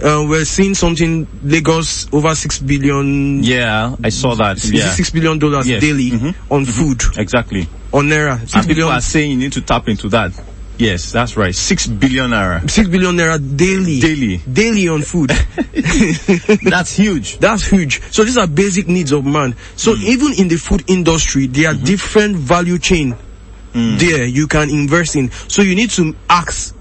Uh, 0.00 0.24
we're 0.28 0.44
seeing 0.44 0.74
something 0.76 1.26
Lagos 1.42 2.06
over 2.12 2.32
six 2.36 2.60
billion. 2.60 3.42
Yeah, 3.42 3.96
I 4.04 4.10
saw 4.10 4.36
that. 4.36 4.64
Yeah, 4.64 4.90
six 4.90 5.10
billion 5.10 5.40
dollars 5.40 5.66
Yes. 5.66 5.80
daily 5.80 6.10
Mhm. 6.12 6.34
on 6.50 6.64
food 6.66 7.02
exactly. 7.16 7.68
on 7.92 8.06
naira. 8.08 8.38
Six 8.40 8.54
And 8.54 8.66
people 8.68 8.84
are 8.90 9.00
saying 9.00 9.32
you 9.32 9.36
need 9.38 9.52
to 9.54 9.60
tap 9.60 9.88
into 9.88 10.08
that. 10.10 10.30
Yes, 10.78 11.10
that's 11.10 11.36
right. 11.36 11.54
Six 11.54 11.86
billion 11.88 12.30
naira 12.30 12.68
six 12.70 12.88
billion 12.88 13.16
naira 13.16 13.38
daily, 13.56 13.98
daily. 14.00 14.36
daily 14.50 14.88
on 14.88 15.02
food. 15.02 15.30
That's 16.62 16.94
huge. 16.96 17.38
That's 17.38 17.66
huge. 17.66 18.00
So 18.12 18.22
these 18.24 18.36
are 18.38 18.46
basic 18.46 18.86
needs 18.86 19.10
of 19.12 19.24
man. 19.24 19.56
So 19.76 19.94
Hmm. 19.96 20.02
even 20.04 20.32
in 20.38 20.48
the 20.48 20.56
food 20.56 20.84
industry, 20.86 21.46
there 21.48 21.70
are 21.70 21.74
Mm-hmm. 21.74 21.84
different 21.84 22.36
value 22.36 22.78
chain 22.78 23.16
Hmm. 23.72 23.96
there 23.98 24.24
you 24.24 24.46
can 24.46 24.70
invest 24.70 25.16
in. 25.16 25.30
So 25.48 25.62
you 25.62 25.74
need 25.74 25.90
to 25.90 26.14
ask 26.30 26.74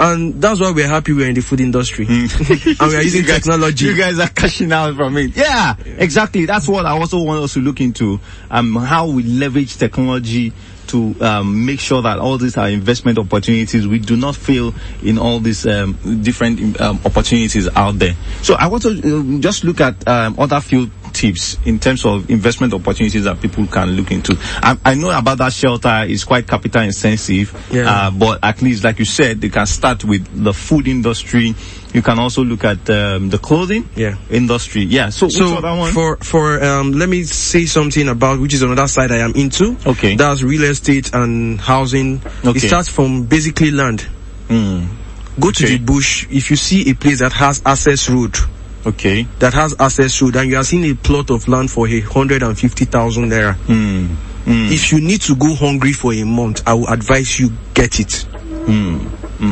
And 0.00 0.40
that's 0.42 0.58
why 0.60 0.72
we're 0.72 0.88
happy 0.88 1.12
we're 1.12 1.28
in 1.28 1.34
the 1.34 1.42
food 1.42 1.60
industry. 1.60 2.06
and 2.08 2.30
we 2.30 2.96
are 2.96 3.02
using 3.02 3.22
You 3.22 3.26
guys- 3.28 3.42
technology. 3.42 3.84
You 3.86 3.96
guys 3.96 4.18
are 4.18 4.28
cashing 4.28 4.72
out 4.72 4.96
from 4.96 5.16
it. 5.16 5.36
Yeah, 5.36 5.76
exactly. 5.96 6.44
That's 6.46 6.66
what 6.66 6.86
I 6.86 6.90
also 6.98 7.22
want 7.22 7.42
us 7.44 7.54
to 7.54 7.60
look 7.60 7.80
into. 7.80 8.18
Um, 8.50 8.74
how 8.74 9.08
we 9.10 9.22
leverage 9.22 9.76
technology 9.76 10.52
to 10.88 11.14
um, 11.20 11.64
make 11.64 11.78
sure 11.80 12.02
that 12.02 12.18
all 12.18 12.36
these 12.36 12.56
are 12.56 12.68
investment 12.68 13.16
opportunities. 13.16 13.86
We 13.86 13.98
do 14.00 14.16
not 14.16 14.34
fail 14.34 14.74
in 15.02 15.16
all 15.18 15.38
these 15.38 15.64
um, 15.66 15.92
different 16.22 16.80
um, 16.80 17.00
opportunities 17.04 17.68
out 17.76 17.98
there. 17.98 18.14
So 18.42 18.54
I 18.54 18.66
want 18.66 18.82
to 18.82 18.90
uh, 19.36 19.40
just 19.40 19.62
look 19.64 19.80
at 19.80 20.06
um, 20.08 20.34
other 20.38 20.60
few 20.60 20.90
tips 21.12 21.58
in 21.64 21.78
terms 21.78 22.04
of 22.04 22.28
investment 22.30 22.72
opportunities 22.74 23.24
that 23.24 23.40
people 23.40 23.66
can 23.66 23.90
look 23.92 24.10
into. 24.10 24.36
I, 24.40 24.76
I 24.84 24.94
know 24.94 25.10
about 25.16 25.38
that 25.38 25.52
shelter 25.52 26.04
is 26.08 26.24
quite 26.24 26.46
capital 26.46 26.82
intensive, 26.82 27.52
Yeah. 27.70 27.88
uh, 27.90 28.10
but 28.10 28.40
at 28.42 28.62
least, 28.62 28.84
like 28.84 28.98
you 28.98 29.04
said, 29.04 29.40
they 29.40 29.48
can 29.48 29.66
start 29.66 30.04
with 30.04 30.26
the 30.44 30.52
food 30.52 30.88
industry. 30.88 31.54
You 31.94 32.00
can 32.02 32.18
also 32.18 32.42
look 32.42 32.64
at 32.64 32.88
um, 32.88 33.28
the 33.28 33.38
clothing 33.38 33.88
Yeah. 33.94 34.16
industry. 34.30 34.82
Yeah. 34.84 35.10
So, 35.10 35.28
So 35.28 35.60
for 35.92 36.16
for 36.18 36.62
um, 36.64 36.92
let 36.92 37.08
me 37.08 37.24
say 37.24 37.66
something 37.66 38.08
about 38.08 38.40
which 38.40 38.54
is 38.54 38.62
another 38.62 38.88
side 38.88 39.12
I 39.12 39.18
am 39.18 39.32
into. 39.34 39.76
Okay. 39.86 40.16
That's 40.16 40.42
real 40.42 40.64
estate 40.64 41.12
and 41.14 41.60
housing. 41.60 42.22
Okay. 42.44 42.56
It 42.58 42.60
starts 42.68 42.88
from 42.88 43.24
basically 43.24 43.70
land. 43.72 44.06
Mm, 44.48 44.88
Go 45.40 45.50
to 45.50 45.66
the 45.66 45.78
bush. 45.78 46.26
If 46.30 46.50
you 46.50 46.56
see 46.56 46.90
a 46.90 46.94
place 46.94 47.20
that 47.20 47.32
has 47.32 47.62
access 47.64 48.08
road, 48.10 48.36
okay. 48.86 49.24
that 49.38 49.52
has 49.54 49.74
access 49.78 50.20
road, 50.22 50.36
and 50.36 50.50
you 50.50 50.56
are 50.56 50.64
seeing 50.64 50.84
a 50.84 50.94
plot 50.94 51.30
of 51.30 51.48
land 51.48 51.70
for 51.70 51.86
a 51.88 52.00
hundred 52.00 52.42
and 52.42 52.58
fifty 52.58 52.84
thousand 52.84 53.30
naira. 53.30 53.54
Mm, 53.66 54.06
mm, 54.44 54.72
If 54.72 54.92
you 54.92 55.00
need 55.00 55.20
to 55.22 55.34
go 55.36 55.54
hungry 55.54 55.92
for 55.92 56.12
a 56.12 56.24
month, 56.24 56.62
I 56.66 56.74
will 56.74 56.88
advise 56.88 57.38
you 57.38 57.50
get 57.74 58.00
it. 58.00 58.26
mm, 58.66 59.08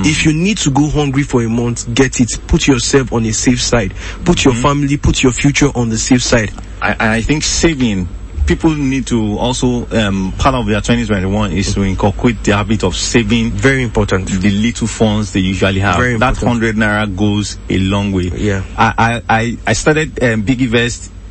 If 0.06 0.24
you 0.24 0.32
need 0.32 0.58
to 0.58 0.70
go 0.70 0.88
hungry 0.88 1.22
for 1.24 1.42
a 1.42 1.48
month, 1.48 1.92
get 1.94 2.20
it. 2.20 2.28
Put 2.46 2.66
yourself 2.68 3.12
on 3.12 3.24
a 3.26 3.32
safe 3.32 3.60
side. 3.60 3.92
Put 4.24 4.44
your 4.44 4.54
family, 4.54 4.96
put 4.96 5.22
your 5.22 5.32
future 5.32 5.68
on 5.74 5.88
the 5.88 5.98
safe 5.98 6.22
side. 6.22 6.52
I, 6.80 7.16
I 7.16 7.20
think 7.22 7.42
saving. 7.42 8.08
People 8.50 8.74
need 8.74 9.06
to 9.06 9.38
also 9.38 9.86
um, 9.96 10.32
part 10.32 10.56
of 10.56 10.66
their 10.66 10.80
2021 10.80 11.52
is 11.52 11.72
to 11.72 11.84
inculcate 11.84 12.42
the 12.42 12.50
habit 12.50 12.82
of 12.82 12.96
saving 12.96 13.52
Very 13.52 13.84
important. 13.84 14.26
the 14.26 14.50
little 14.50 14.88
funds 14.88 15.32
they 15.32 15.38
usually 15.38 15.78
have. 15.78 15.94
Very 15.94 16.14
important. 16.14 16.40
that 16.40 16.46
hundred 16.48 16.74
naira 16.74 17.16
goes 17.16 17.58
a 17.68 17.78
long 17.78 18.10
way. 18.10 18.24
Yeah. 18.34 18.64
I 18.76 19.22
I 19.28 19.56
I, 19.64 19.72
started 19.74 20.20
um, 20.24 20.44
Piggy 20.44 20.66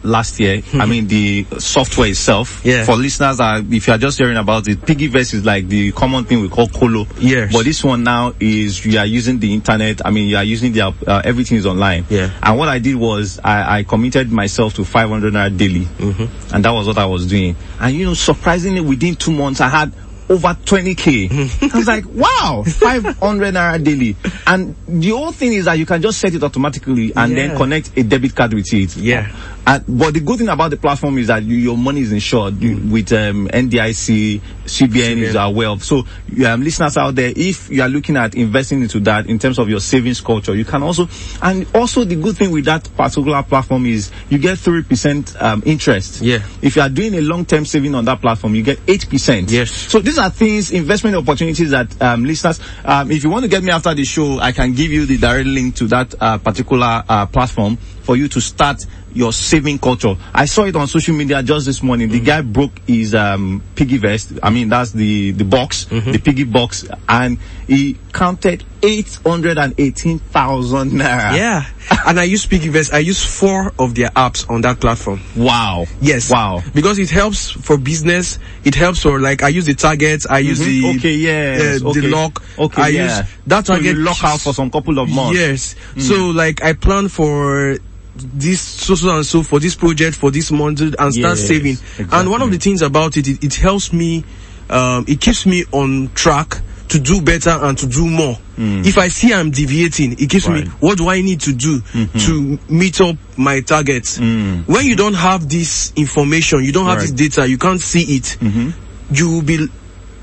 last 0.04 0.40
year. 0.40 0.62
I 0.74 0.86
mean 0.86 1.08
the 1.08 1.46
software 1.60 2.08
itself. 2.10 2.62
Yeah. 2.66 2.86
For 2.86 2.96
listeners 2.96 3.38
that 3.38 3.66
if 3.72 3.88
you 3.88 3.94
are 3.94 3.98
just 3.98 4.18
hearing 4.18 4.38
about 4.38 4.68
it, 4.68 4.80
Piggyvest 4.82 5.34
is 5.34 5.46
like 5.46 5.68
the 5.68 5.92
common 5.92 6.26
thing 6.26 6.42
we 6.42 6.50
call 6.50 6.68
Colo. 6.68 7.06
Yes. 7.20 7.52
But 7.54 7.66
this 7.66 7.84
one 7.84 8.04
now 8.04 8.34
is 8.40 8.86
you 8.86 8.98
are 9.00 9.06
using 9.06 9.40
the 9.40 9.54
internet. 9.54 10.06
I 10.06 10.12
mean 10.12 10.30
you 10.30 10.38
are 10.38 10.44
using 10.44 10.72
the 10.74 10.82
uh, 11.08 11.22
everything 11.24 11.58
is 11.58 11.66
online. 11.66 12.06
Yeah. 12.10 12.32
And 12.42 12.58
what 12.58 12.70
I 12.70 12.80
did 12.80 12.96
was 12.96 13.40
I, 13.44 13.80
I 13.80 13.84
committed 13.84 14.32
myself 14.32 14.74
to 14.76 14.86
500 14.86 15.34
naira 15.34 15.56
daily, 15.58 15.86
Mm-hmm. 15.86 16.56
and 16.56 16.66
that 16.66 16.72
was 16.72 16.88
what 16.88 16.98
I 16.98 17.06
was 17.06 17.26
doing. 17.28 17.56
And 17.80 17.96
you 17.96 18.06
know, 18.06 18.14
surprisingly, 18.14 18.82
within 18.82 19.16
two 19.16 19.32
months, 19.32 19.62
I 19.62 19.70
had 19.70 19.94
over 20.30 20.50
20k. 20.50 21.74
I 21.74 21.78
was 21.78 21.88
like, 21.88 22.06
wow, 22.06 22.64
500 22.66 23.54
naira 23.54 23.84
daily. 23.84 24.16
And 24.46 24.76
the 24.88 25.10
whole 25.10 25.32
thing 25.32 25.54
is 25.54 25.66
that 25.66 25.74
you 25.78 25.86
can 25.86 26.02
just 26.02 26.20
set 26.20 26.34
it 26.34 26.44
automatically 26.44 27.14
and 27.16 27.36
then 27.36 27.58
connect 27.58 27.98
a 27.98 28.04
debit 28.04 28.36
card 28.36 28.54
with 28.54 28.72
it. 28.74 28.96
Yeah. 28.96 29.36
And, 29.66 29.84
but 29.88 30.14
the 30.14 30.20
good 30.20 30.40
thing 30.40 30.50
about 30.50 30.72
the 30.72 30.78
platform 30.78 31.18
is 31.18 31.28
that 31.28 31.44
you, 31.44 31.56
your 31.56 31.78
money 31.78 32.02
is 32.02 32.12
insured 32.12 32.62
you, 32.62 32.78
with 32.92 33.12
um, 33.14 33.48
NDIC, 33.48 34.42
CBN, 34.66 35.18
is 35.18 35.36
CBN. 35.36 35.52
aware 35.52 35.70
of. 35.70 35.84
So, 35.84 36.06
um, 36.46 36.64
listeners 36.64 36.98
out 36.98 37.16
there, 37.16 37.32
if 37.36 37.70
you 37.70 37.82
are 37.82 37.90
looking 37.90 38.18
at 38.18 38.36
investing 38.36 38.82
into 38.82 39.00
that 39.02 39.28
in 39.28 39.40
terms 39.40 39.60
of 39.60 39.70
your 39.70 39.80
savings 39.80 40.22
culture, 40.22 40.56
you 40.56 40.66
can 40.66 40.84
also, 40.84 41.08
and 41.42 41.68
also 41.76 42.04
the 42.04 42.16
good 42.16 42.38
thing 42.38 42.52
with 42.52 42.66
that 42.66 42.88
particular 42.96 43.44
platform 43.44 43.86
is 43.86 44.12
you 44.30 44.38
get 44.38 44.58
three 44.58 44.84
percent 44.84 45.36
um, 45.42 45.62
interest. 45.66 46.22
Yeah. 46.22 46.40
If 46.62 46.76
you 46.76 46.82
are 46.82 46.90
doing 46.90 47.16
a 47.16 47.22
long-term 47.22 47.66
saving 47.66 47.96
on 47.96 48.06
that 48.06 48.22
platform, 48.22 48.56
you 48.56 48.64
get 48.64 48.80
eight 48.88 49.10
percent. 49.10 49.52
Yes. 49.52 49.72
So 49.72 50.00
these 50.00 50.19
are 50.20 50.30
things, 50.30 50.72
investment 50.72 51.16
opportunities 51.16 51.72
that 51.72 52.02
um, 52.02 52.24
listeners. 52.26 52.60
Um, 52.84 53.12
if 53.12 53.24
you 53.24 53.30
want 53.30 53.44
to 53.44 53.50
get 53.50 53.64
me 53.64 53.72
after 53.72 53.94
the 53.94 54.04
show, 54.04 54.40
I 54.40 54.52
can 54.52 54.74
give 54.74 54.92
you 54.92 55.06
the 55.06 55.18
direct 55.18 55.48
link 55.48 55.76
to 55.78 55.88
that 55.88 56.14
uh, 56.20 56.38
particular 56.38 57.04
uh, 57.08 57.26
platform 57.26 57.78
for 57.78 58.16
you 58.16 58.28
to 58.28 58.42
start 58.42 58.84
your 59.14 59.34
saving 59.34 59.80
culture. 59.80 60.16
I 60.34 60.46
saw 60.46 60.66
it 60.66 60.76
on 60.76 60.88
social 60.88 61.16
media 61.16 61.42
just 61.44 61.66
this 61.66 61.82
morning. 61.84 62.10
The 62.10 62.20
guy 62.20 62.42
broke 62.42 62.80
his 62.88 63.16
um, 63.16 63.62
piggy 63.76 63.98
vest. 63.98 64.34
I 64.44 64.50
mean, 64.50 64.70
that's 64.70 64.92
the 64.92 65.32
the 65.32 65.46
box, 65.46 65.86
the 65.86 66.22
piggy 66.24 66.44
box, 66.44 66.86
and 67.08 67.38
he 67.68 67.98
counted 68.14 68.64
eight 68.82 69.20
hundred 69.26 69.58
and 69.58 69.74
eighteen 69.80 70.20
thousand 70.20 70.92
naira. 70.92 71.36
Yeah. 71.36 71.66
and 72.06 72.20
I 72.20 72.24
use 72.24 72.46
PiggyVest. 72.46 72.94
I 72.94 73.00
use 73.00 73.24
four 73.24 73.74
of 73.80 73.96
their 73.96 74.10
apps 74.10 74.48
on 74.50 74.62
that 74.62 74.80
platform. 74.80 75.20
Wow. 75.36 75.86
Yes. 76.02 76.30
Wow. 76.32 76.62
Because 76.74 77.00
it 77.00 77.10
helps 77.10 77.50
for 77.50 77.78
business. 77.78 78.38
It 78.64 78.76
helps 78.76 79.02
for 79.02 79.20
like 79.20 79.42
I 79.44 79.50
use 79.50 79.66
the 79.66 79.74
targets. 79.74 80.28
I 80.30 80.40
use 80.40 80.60
the 80.60 80.84
Mhm. 80.84 80.98
okay. 80.98 81.16
Yes. 81.16 81.82
uh, 81.82 81.88
okay. 81.90 82.00
the 82.02 82.08
lock. 82.10 82.44
Okay. 82.58 82.82
I 82.82 82.88
yeah. 82.90 83.20
use 83.20 83.30
that 83.48 83.66
So 83.66 83.74
target 83.74 83.98
lock 83.98 84.24
out 84.24 84.40
for 84.40 84.54
some 84.54 84.70
couple 84.70 85.00
of 85.00 85.10
months. 85.10 85.40
Yes. 85.40 85.76
So 85.98 86.28
like 86.30 86.64
I 86.64 86.74
plan 86.74 87.08
for 87.08 87.78
this 88.22 88.62
so 88.62 88.96
so 88.96 89.16
and 89.16 89.26
so 89.26 89.44
for 89.44 89.60
this 89.60 89.76
project 89.76 90.16
for 90.16 90.32
this 90.32 90.52
month 90.52 90.82
and 90.82 90.94
start 90.94 91.16
Yes, 91.16 91.48
saving. 91.48 91.78
And 92.12 92.30
one 92.30 92.42
of 92.42 92.52
the 92.52 92.58
things 92.58 92.82
about 92.82 93.18
it, 93.18 93.28
it, 93.28 93.44
it 93.44 93.56
helps 93.56 93.92
me, 93.94 94.24
um, 94.70 95.06
it 95.08 95.20
keeps 95.22 95.46
me 95.46 95.66
on 95.72 96.10
track 96.14 96.62
to 96.90 97.00
do 97.00 97.22
better 97.22 97.52
and 97.52 97.78
to 97.78 97.88
do 97.88 98.08
more. 98.08 98.36
Mm. 98.58 98.86
If 98.86 98.98
I 98.98 99.10
see 99.10 99.32
I'm 99.32 99.52
deviating, 99.52 100.14
it 100.14 100.28
gives 100.30 100.48
Right. 100.48 100.66
me 100.66 100.72
what 100.80 100.98
do 100.98 101.08
I 101.08 101.22
need 101.22 101.40
to 101.42 101.54
do 101.54 101.80
mm-hmm. 101.82 102.18
to 102.20 102.60
meet 102.74 103.00
up 103.00 103.16
my 103.38 103.62
targets. 103.62 104.18
Mm. 104.18 104.68
When 104.68 104.86
you 104.86 104.96
don't 104.96 105.14
have 105.14 105.48
this 105.48 105.94
information, 105.96 106.64
you 106.64 106.72
don't 106.72 106.86
have 106.88 106.98
Right. 106.98 107.16
this 107.16 107.32
data, 107.36 107.48
you 107.48 107.58
can't 107.60 107.80
see 107.82 108.02
it. 108.16 108.38
Mm-hmm. 108.42 108.70
You 109.14 109.30
will 109.30 109.42
be, 109.44 109.68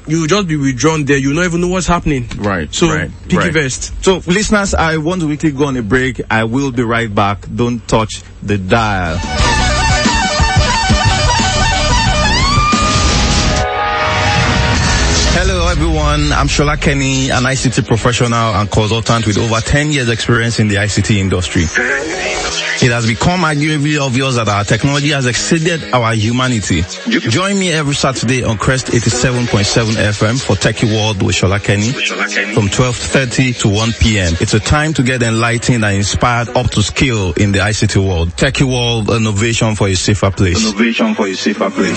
you 0.07 0.21
will 0.21 0.27
just 0.27 0.47
be 0.49 0.57
withdrawn 0.57 1.05
there. 1.05 1.17
You 1.19 1.35
not 1.35 1.45
even 1.45 1.61
know 1.61 1.69
what's 1.69 1.87
happening. 1.87 2.29
Right, 2.37 2.73
So 2.73 2.89
right, 2.89 3.11
picky 3.25 3.37
right. 3.37 3.53
vest. 3.53 3.93
So, 4.05 4.23
listeners, 4.27 4.75
I 4.75 4.97
want 4.99 5.21
to 5.23 5.27
quickly 5.27 5.51
go 5.53 5.67
on 5.67 5.77
a 5.77 5.83
break. 5.83 6.21
I 6.31 6.45
will 6.45 6.71
be 6.73 6.83
right 6.83 7.13
back. 7.13 7.47
Don't 7.55 7.87
touch 7.89 8.23
the 8.43 8.59
dial. 8.59 9.19
Hello 15.39 15.69
everyone, 15.69 16.33
I'm 16.33 16.47
Shola 16.49 16.81
Kenny, 16.81 17.31
an 17.31 17.45
ICT 17.45 17.87
professional 17.87 18.33
and 18.55 18.71
consultant 18.71 19.27
with 19.27 19.39
over 19.39 19.61
10 19.61 19.93
years 19.93 20.09
experience 20.09 20.59
in 20.59 20.69
the 20.69 20.77
ICT 20.77 21.17
industry. 21.19 21.65
It 22.83 22.91
has 22.93 23.07
become 23.07 23.41
arguably 23.41 23.99
obvious 24.01 24.37
that 24.37 24.49
our 24.49 24.65
technology 24.65 25.09
has 25.11 25.27
exceeded 25.27 25.93
our 25.93 26.15
humanity. 26.15 26.83
Join 27.09 27.59
me 27.59 27.73
every 27.73 27.95
Saturday 27.95 28.45
on 28.45 28.59
Crest 28.59 28.89
87.7 28.89 29.95
FM 29.95 30.45
for 30.45 30.57
Techie 30.57 30.93
World 30.95 31.23
with 31.23 31.35
Shola 31.37 31.63
Kenny 31.63 31.91
from 32.55 32.69
12.30 32.69 33.61
to 33.61 33.69
1 33.69 33.93
p.m. 34.01 34.35
It's 34.41 34.55
a 34.55 34.61
time 34.61 34.93
to 34.95 35.03
get 35.03 35.23
enlightened 35.23 35.85
and 35.85 35.97
inspired 35.97 36.51
up 36.51 36.71
to 36.73 36.83
skill 36.83 37.33
in 37.33 37.53
the 37.53 37.59
ICT 37.61 37.97
world. 38.07 38.29
Techie 38.31 38.67
World, 38.71 39.11
innovation 39.11 39.75
for 39.75 39.89
a 39.89 39.95
safer 39.95 40.31
place. 40.31 40.63
Innovation 40.67 41.15
for 41.15 41.27
a 41.27 41.35
safer 41.35 41.71
place. 41.71 41.97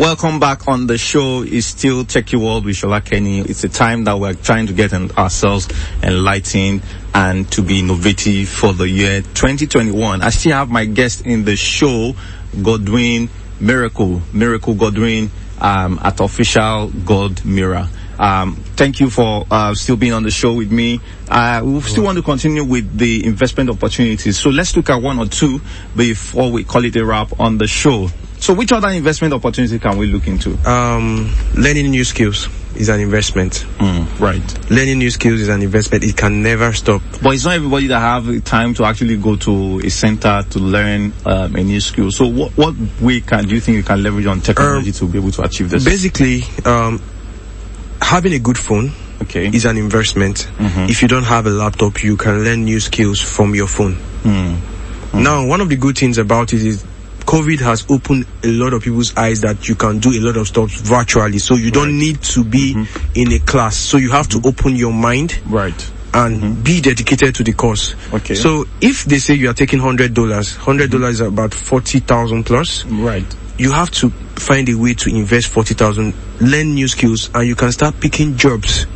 Welcome 0.00 0.40
back 0.40 0.66
on 0.66 0.86
the 0.86 0.96
show. 0.96 1.42
It's 1.42 1.66
still 1.66 2.04
Techie 2.04 2.42
World 2.42 2.64
with 2.64 2.76
Shola 2.76 3.04
Kenny. 3.04 3.40
It's 3.40 3.64
a 3.64 3.68
time 3.68 4.04
that 4.04 4.18
we're 4.18 4.32
trying 4.32 4.66
to 4.68 4.72
get 4.72 4.94
ourselves 4.94 5.68
enlightened 6.02 6.80
and 7.12 7.52
to 7.52 7.60
be 7.60 7.80
innovative 7.80 8.48
for 8.48 8.72
the 8.72 8.88
year 8.88 9.20
2021. 9.20 10.22
I 10.22 10.30
still 10.30 10.52
have 10.52 10.70
my 10.70 10.86
guest 10.86 11.26
in 11.26 11.44
the 11.44 11.54
show, 11.54 12.14
Godwin 12.62 13.28
Miracle, 13.60 14.22
Miracle 14.32 14.72
Godwin, 14.72 15.30
um, 15.60 16.00
at 16.02 16.18
official 16.20 16.88
God 16.88 17.44
Mirror. 17.44 17.86
Um, 18.18 18.56
thank 18.76 19.00
you 19.00 19.10
for 19.10 19.46
uh, 19.50 19.74
still 19.74 19.96
being 19.96 20.14
on 20.14 20.22
the 20.22 20.30
show 20.30 20.54
with 20.54 20.72
me. 20.72 21.02
Uh, 21.28 21.60
we 21.62 21.78
still 21.82 22.04
want 22.04 22.16
to 22.16 22.22
continue 22.22 22.64
with 22.64 22.96
the 22.96 23.26
investment 23.26 23.68
opportunities. 23.68 24.38
So 24.38 24.48
let's 24.48 24.74
look 24.74 24.88
at 24.88 25.02
one 25.02 25.18
or 25.18 25.26
two 25.26 25.60
before 25.94 26.50
we 26.50 26.64
call 26.64 26.86
it 26.86 26.96
a 26.96 27.04
wrap 27.04 27.38
on 27.38 27.58
the 27.58 27.66
show. 27.66 28.08
So 28.40 28.54
which 28.54 28.72
other 28.72 28.88
investment 28.88 29.34
opportunity 29.34 29.78
can 29.78 29.98
we 29.98 30.06
look 30.06 30.26
into? 30.26 30.56
Um, 30.68 31.30
learning 31.54 31.90
new 31.90 32.04
skills 32.04 32.48
is 32.74 32.88
an 32.88 32.98
investment. 33.00 33.66
Right. 34.18 34.70
Learning 34.70 34.98
new 34.98 35.10
skills 35.10 35.40
is 35.40 35.48
an 35.48 35.60
investment. 35.62 36.04
It 36.04 36.16
can 36.16 36.42
never 36.42 36.72
stop. 36.72 37.02
But 37.22 37.34
it's 37.34 37.44
not 37.44 37.54
everybody 37.54 37.88
that 37.88 37.98
have 38.00 38.42
time 38.44 38.72
to 38.74 38.84
actually 38.84 39.18
go 39.18 39.36
to 39.36 39.80
a 39.84 39.90
center 39.90 40.42
to 40.50 40.58
learn 40.58 41.12
um, 41.26 41.54
a 41.54 41.62
new 41.62 41.80
skill. 41.80 42.10
So 42.10 42.26
what, 42.28 42.52
what 42.56 42.74
way 43.00 43.20
can 43.20 43.46
do 43.46 43.54
you 43.54 43.60
think 43.60 43.76
you 43.76 43.82
can 43.82 44.02
leverage 44.02 44.26
on 44.26 44.40
technology 44.40 44.92
to 44.92 45.06
be 45.06 45.18
able 45.18 45.32
to 45.32 45.42
achieve 45.42 45.68
this? 45.68 45.84
Basically, 45.84 46.42
um, 46.64 47.00
having 48.00 48.32
a 48.32 48.38
good 48.38 48.58
phone 48.58 48.90
Okay. 49.22 49.48
is 49.48 49.66
an 49.66 49.76
investment. 49.76 50.50
If 50.58 51.02
you 51.02 51.08
don't 51.08 51.24
have 51.24 51.44
a 51.46 51.50
laptop, 51.50 52.02
you 52.02 52.16
can 52.16 52.42
learn 52.42 52.64
new 52.64 52.80
skills 52.80 53.20
from 53.20 53.54
your 53.54 53.66
phone. 53.66 53.98
Now, 55.12 55.44
one 55.46 55.60
of 55.60 55.68
the 55.68 55.76
good 55.76 55.98
things 55.98 56.16
about 56.18 56.52
it 56.54 56.62
is 56.62 56.84
COVID 57.30 57.60
has 57.60 57.88
opened 57.88 58.26
a 58.42 58.48
lot 58.48 58.72
of 58.72 58.82
people's 58.82 59.16
eyes 59.16 59.42
that 59.42 59.68
you 59.68 59.76
can 59.76 60.00
do 60.00 60.10
a 60.10 60.18
lot 60.18 60.36
of 60.36 60.48
stuff 60.48 60.68
virtually. 60.72 61.38
So 61.38 61.54
you 61.54 61.70
don't 61.70 61.96
need 61.96 62.20
to 62.22 62.42
be 62.42 62.74
mm-hmm. 62.74 63.12
in 63.14 63.30
a 63.30 63.38
class. 63.38 63.76
So 63.76 63.98
you 63.98 64.10
have 64.10 64.26
to 64.30 64.38
mm-hmm. 64.38 64.48
open 64.48 64.74
your 64.74 64.92
mind 64.92 65.38
Right. 65.46 65.92
and 66.12 66.42
mm-hmm. 66.42 66.62
be 66.64 66.80
dedicated 66.80 67.36
to 67.36 67.44
the 67.44 67.52
course. 67.52 67.94
Okay. 68.12 68.34
So 68.34 68.64
if 68.80 69.04
they 69.04 69.18
say 69.18 69.34
you 69.34 69.48
are 69.48 69.54
taking 69.54 69.78
hundred 69.78 70.12
dollars, 70.12 70.56
hundred 70.56 70.90
dollars 70.90 71.20
is 71.20 71.20
about 71.20 71.54
forty 71.54 72.00
thousand 72.00 72.46
plus. 72.46 72.84
Right. 72.86 73.36
You 73.58 73.70
have 73.70 73.92
to 73.92 74.10
find 74.10 74.68
a 74.68 74.74
way 74.74 74.94
to 74.94 75.10
invest 75.10 75.46
forty 75.46 75.74
thousand, 75.74 76.14
learn 76.40 76.74
new 76.74 76.88
skills, 76.88 77.30
and 77.32 77.46
you 77.46 77.54
can 77.54 77.70
start 77.70 78.00
picking 78.00 78.38
jobs 78.38 78.86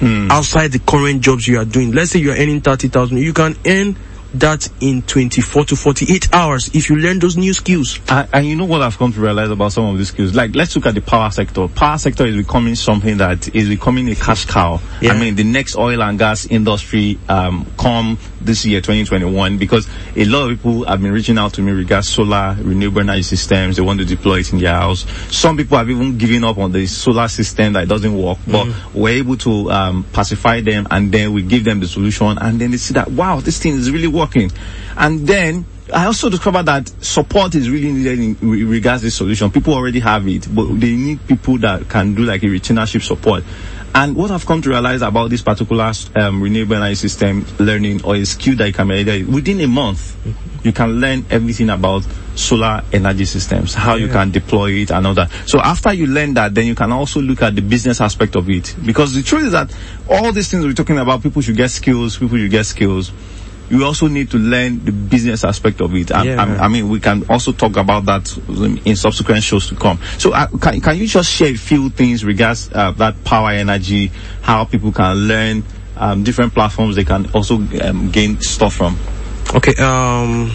hmm. 0.00 0.28
outside 0.28 0.72
the 0.72 0.80
current 0.80 1.20
jobs 1.22 1.46
you 1.46 1.60
are 1.60 1.64
doing. 1.64 1.92
Let's 1.92 2.10
say 2.10 2.18
you 2.18 2.32
are 2.32 2.36
earning 2.36 2.62
thirty 2.62 2.88
thousand, 2.88 3.18
you 3.18 3.32
can 3.32 3.54
earn 3.64 3.94
that 4.34 4.68
in 4.80 5.02
twenty-four 5.02 5.64
to 5.64 5.76
forty-eight 5.76 6.32
hours 6.32 6.70
if 6.74 6.88
you 6.88 6.96
learn 6.96 7.18
those 7.18 7.36
new 7.36 7.52
skills. 7.52 7.98
And, 8.08 8.28
and 8.32 8.46
you 8.46 8.56
know 8.56 8.64
what 8.64 8.80
I've 8.82 8.96
come 8.96 9.12
to 9.12 9.20
realize 9.20 9.50
about 9.50 9.72
some 9.72 9.86
of 9.86 9.98
these 9.98 10.08
skills? 10.08 10.34
Like, 10.34 10.54
let's 10.54 10.76
look 10.76 10.86
at 10.86 10.94
the 10.94 11.00
power 11.00 11.30
sector. 11.30 11.66
Power 11.68 11.98
sector 11.98 12.26
is 12.26 12.36
becoming 12.36 12.74
something 12.74 13.16
that 13.18 13.54
is 13.54 13.68
becoming 13.68 14.08
a 14.08 14.14
cash 14.14 14.44
cow. 14.44 14.80
Yeah. 15.00 15.12
I 15.12 15.18
mean, 15.18 15.34
the 15.34 15.44
next 15.44 15.76
oil 15.76 16.02
and 16.02 16.18
gas 16.18 16.46
industry, 16.46 17.18
um, 17.28 17.66
come 17.76 18.18
this 18.40 18.64
year, 18.64 18.80
2021, 18.80 19.58
because 19.58 19.88
a 20.16 20.24
lot 20.24 20.50
of 20.50 20.56
people 20.56 20.84
have 20.86 21.00
been 21.00 21.12
reaching 21.12 21.38
out 21.38 21.54
to 21.54 21.62
me 21.62 21.72
regarding 21.72 22.02
solar 22.02 22.56
renewable 22.60 23.00
energy 23.00 23.22
systems. 23.22 23.76
They 23.76 23.82
want 23.82 24.00
to 24.00 24.04
deploy 24.04 24.40
it 24.40 24.52
in 24.52 24.58
their 24.58 24.74
house. 24.74 25.04
Some 25.34 25.56
people 25.56 25.78
have 25.78 25.90
even 25.90 26.18
given 26.18 26.44
up 26.44 26.58
on 26.58 26.72
the 26.72 26.86
solar 26.86 27.28
system 27.28 27.74
that 27.74 27.88
doesn't 27.88 28.16
work, 28.16 28.38
but 28.46 28.66
we're 28.94 29.18
able 29.18 29.36
to, 29.38 29.70
um, 29.70 30.04
pacify 30.12 30.60
them 30.60 30.86
and 30.90 31.12
then 31.12 31.32
we 31.32 31.42
give 31.42 31.64
them 31.64 31.80
the 31.80 31.86
solution 31.88 32.38
and 32.38 32.60
then 32.60 32.70
they 32.70 32.76
see 32.76 32.94
that, 32.94 33.10
wow, 33.10 33.40
this 33.40 33.58
thing 33.58 33.74
is 33.74 33.90
really 33.90 34.06
working. 34.08 34.50
And 34.96 35.26
then 35.26 35.64
I 35.92 36.06
also 36.06 36.28
discovered 36.28 36.64
that 36.66 36.88
support 37.02 37.54
is 37.54 37.68
really 37.68 37.90
needed 37.92 38.18
in 38.18 38.36
re- 38.40 38.64
regards 38.64 39.02
this 39.02 39.16
solution. 39.16 39.50
People 39.50 39.74
already 39.74 40.00
have 40.00 40.26
it, 40.28 40.46
but 40.54 40.66
they 40.78 40.94
need 40.94 41.26
people 41.26 41.58
that 41.58 41.88
can 41.88 42.14
do 42.14 42.22
like 42.22 42.42
a 42.42 42.46
retainership 42.46 43.02
support. 43.02 43.42
And 43.94 44.14
what 44.14 44.30
I've 44.30 44.46
come 44.46 44.62
to 44.62 44.68
realize 44.68 45.02
about 45.02 45.30
this 45.30 45.42
particular 45.42 45.92
um, 46.14 46.40
renewable 46.40 46.76
energy 46.76 46.94
system 46.94 47.44
learning 47.58 48.04
or 48.04 48.14
a 48.14 48.24
skill 48.24 48.56
that 48.56 48.68
you 48.68 48.72
can 48.72 48.86
be 48.86 49.24
within 49.24 49.60
a 49.60 49.66
month, 49.66 50.16
you 50.64 50.72
can 50.72 51.00
learn 51.00 51.24
everything 51.28 51.70
about 51.70 52.04
solar 52.36 52.82
energy 52.92 53.24
systems, 53.24 53.74
how 53.74 53.96
you 53.96 54.08
can 54.08 54.30
deploy 54.30 54.70
it 54.72 54.92
and 54.92 55.06
all 55.06 55.14
that. 55.14 55.30
So 55.46 55.58
after 55.58 55.92
you 55.92 56.06
learn 56.06 56.34
that, 56.34 56.54
then 56.54 56.66
you 56.66 56.74
can 56.76 56.92
also 56.92 57.20
look 57.20 57.42
at 57.42 57.56
the 57.56 57.62
business 57.62 58.00
aspect 58.00 58.36
of 58.36 58.48
it. 58.48 58.76
Because 58.84 59.12
the 59.12 59.22
truth 59.22 59.46
is 59.46 59.52
that 59.52 59.74
all 60.08 60.32
these 60.32 60.48
things 60.48 60.64
we're 60.64 60.72
talking 60.72 60.98
about, 60.98 61.22
people 61.22 61.42
should 61.42 61.56
get 61.56 61.70
skills, 61.70 62.16
people 62.16 62.38
should 62.38 62.50
get 62.50 62.66
skills 62.66 63.12
you 63.70 63.84
also 63.84 64.08
need 64.08 64.30
to 64.30 64.36
learn 64.36 64.84
the 64.84 64.92
business 64.92 65.44
aspect 65.44 65.80
of 65.80 65.94
it. 65.94 66.12
I, 66.12 66.24
Yeah. 66.24 66.42
I, 66.42 66.64
I 66.64 66.68
mean, 66.68 66.88
we 66.88 67.00
can 67.00 67.24
also 67.30 67.52
talk 67.52 67.76
about 67.76 68.04
that 68.06 68.36
in 68.84 68.96
subsequent 68.96 69.44
shows 69.44 69.68
to 69.68 69.76
come. 69.76 70.00
So, 70.18 70.32
uh, 70.32 70.48
can, 70.60 70.80
can 70.80 70.96
you 70.96 71.06
just 71.06 71.30
share 71.30 71.48
a 71.48 71.56
few 71.56 71.88
things 71.90 72.24
regards 72.24 72.70
uh, 72.72 72.90
that 72.92 73.22
power 73.24 73.50
energy, 73.50 74.10
how 74.42 74.64
people 74.64 74.92
can 74.92 75.14
learn 75.16 75.64
um, 75.96 76.24
different 76.24 76.52
platforms 76.52 76.96
they 76.96 77.04
can 77.04 77.30
also 77.32 77.56
um, 77.82 78.10
gain 78.10 78.40
stuff 78.40 78.74
from? 78.74 78.98
Okay, 79.54 79.74
um, 79.82 80.50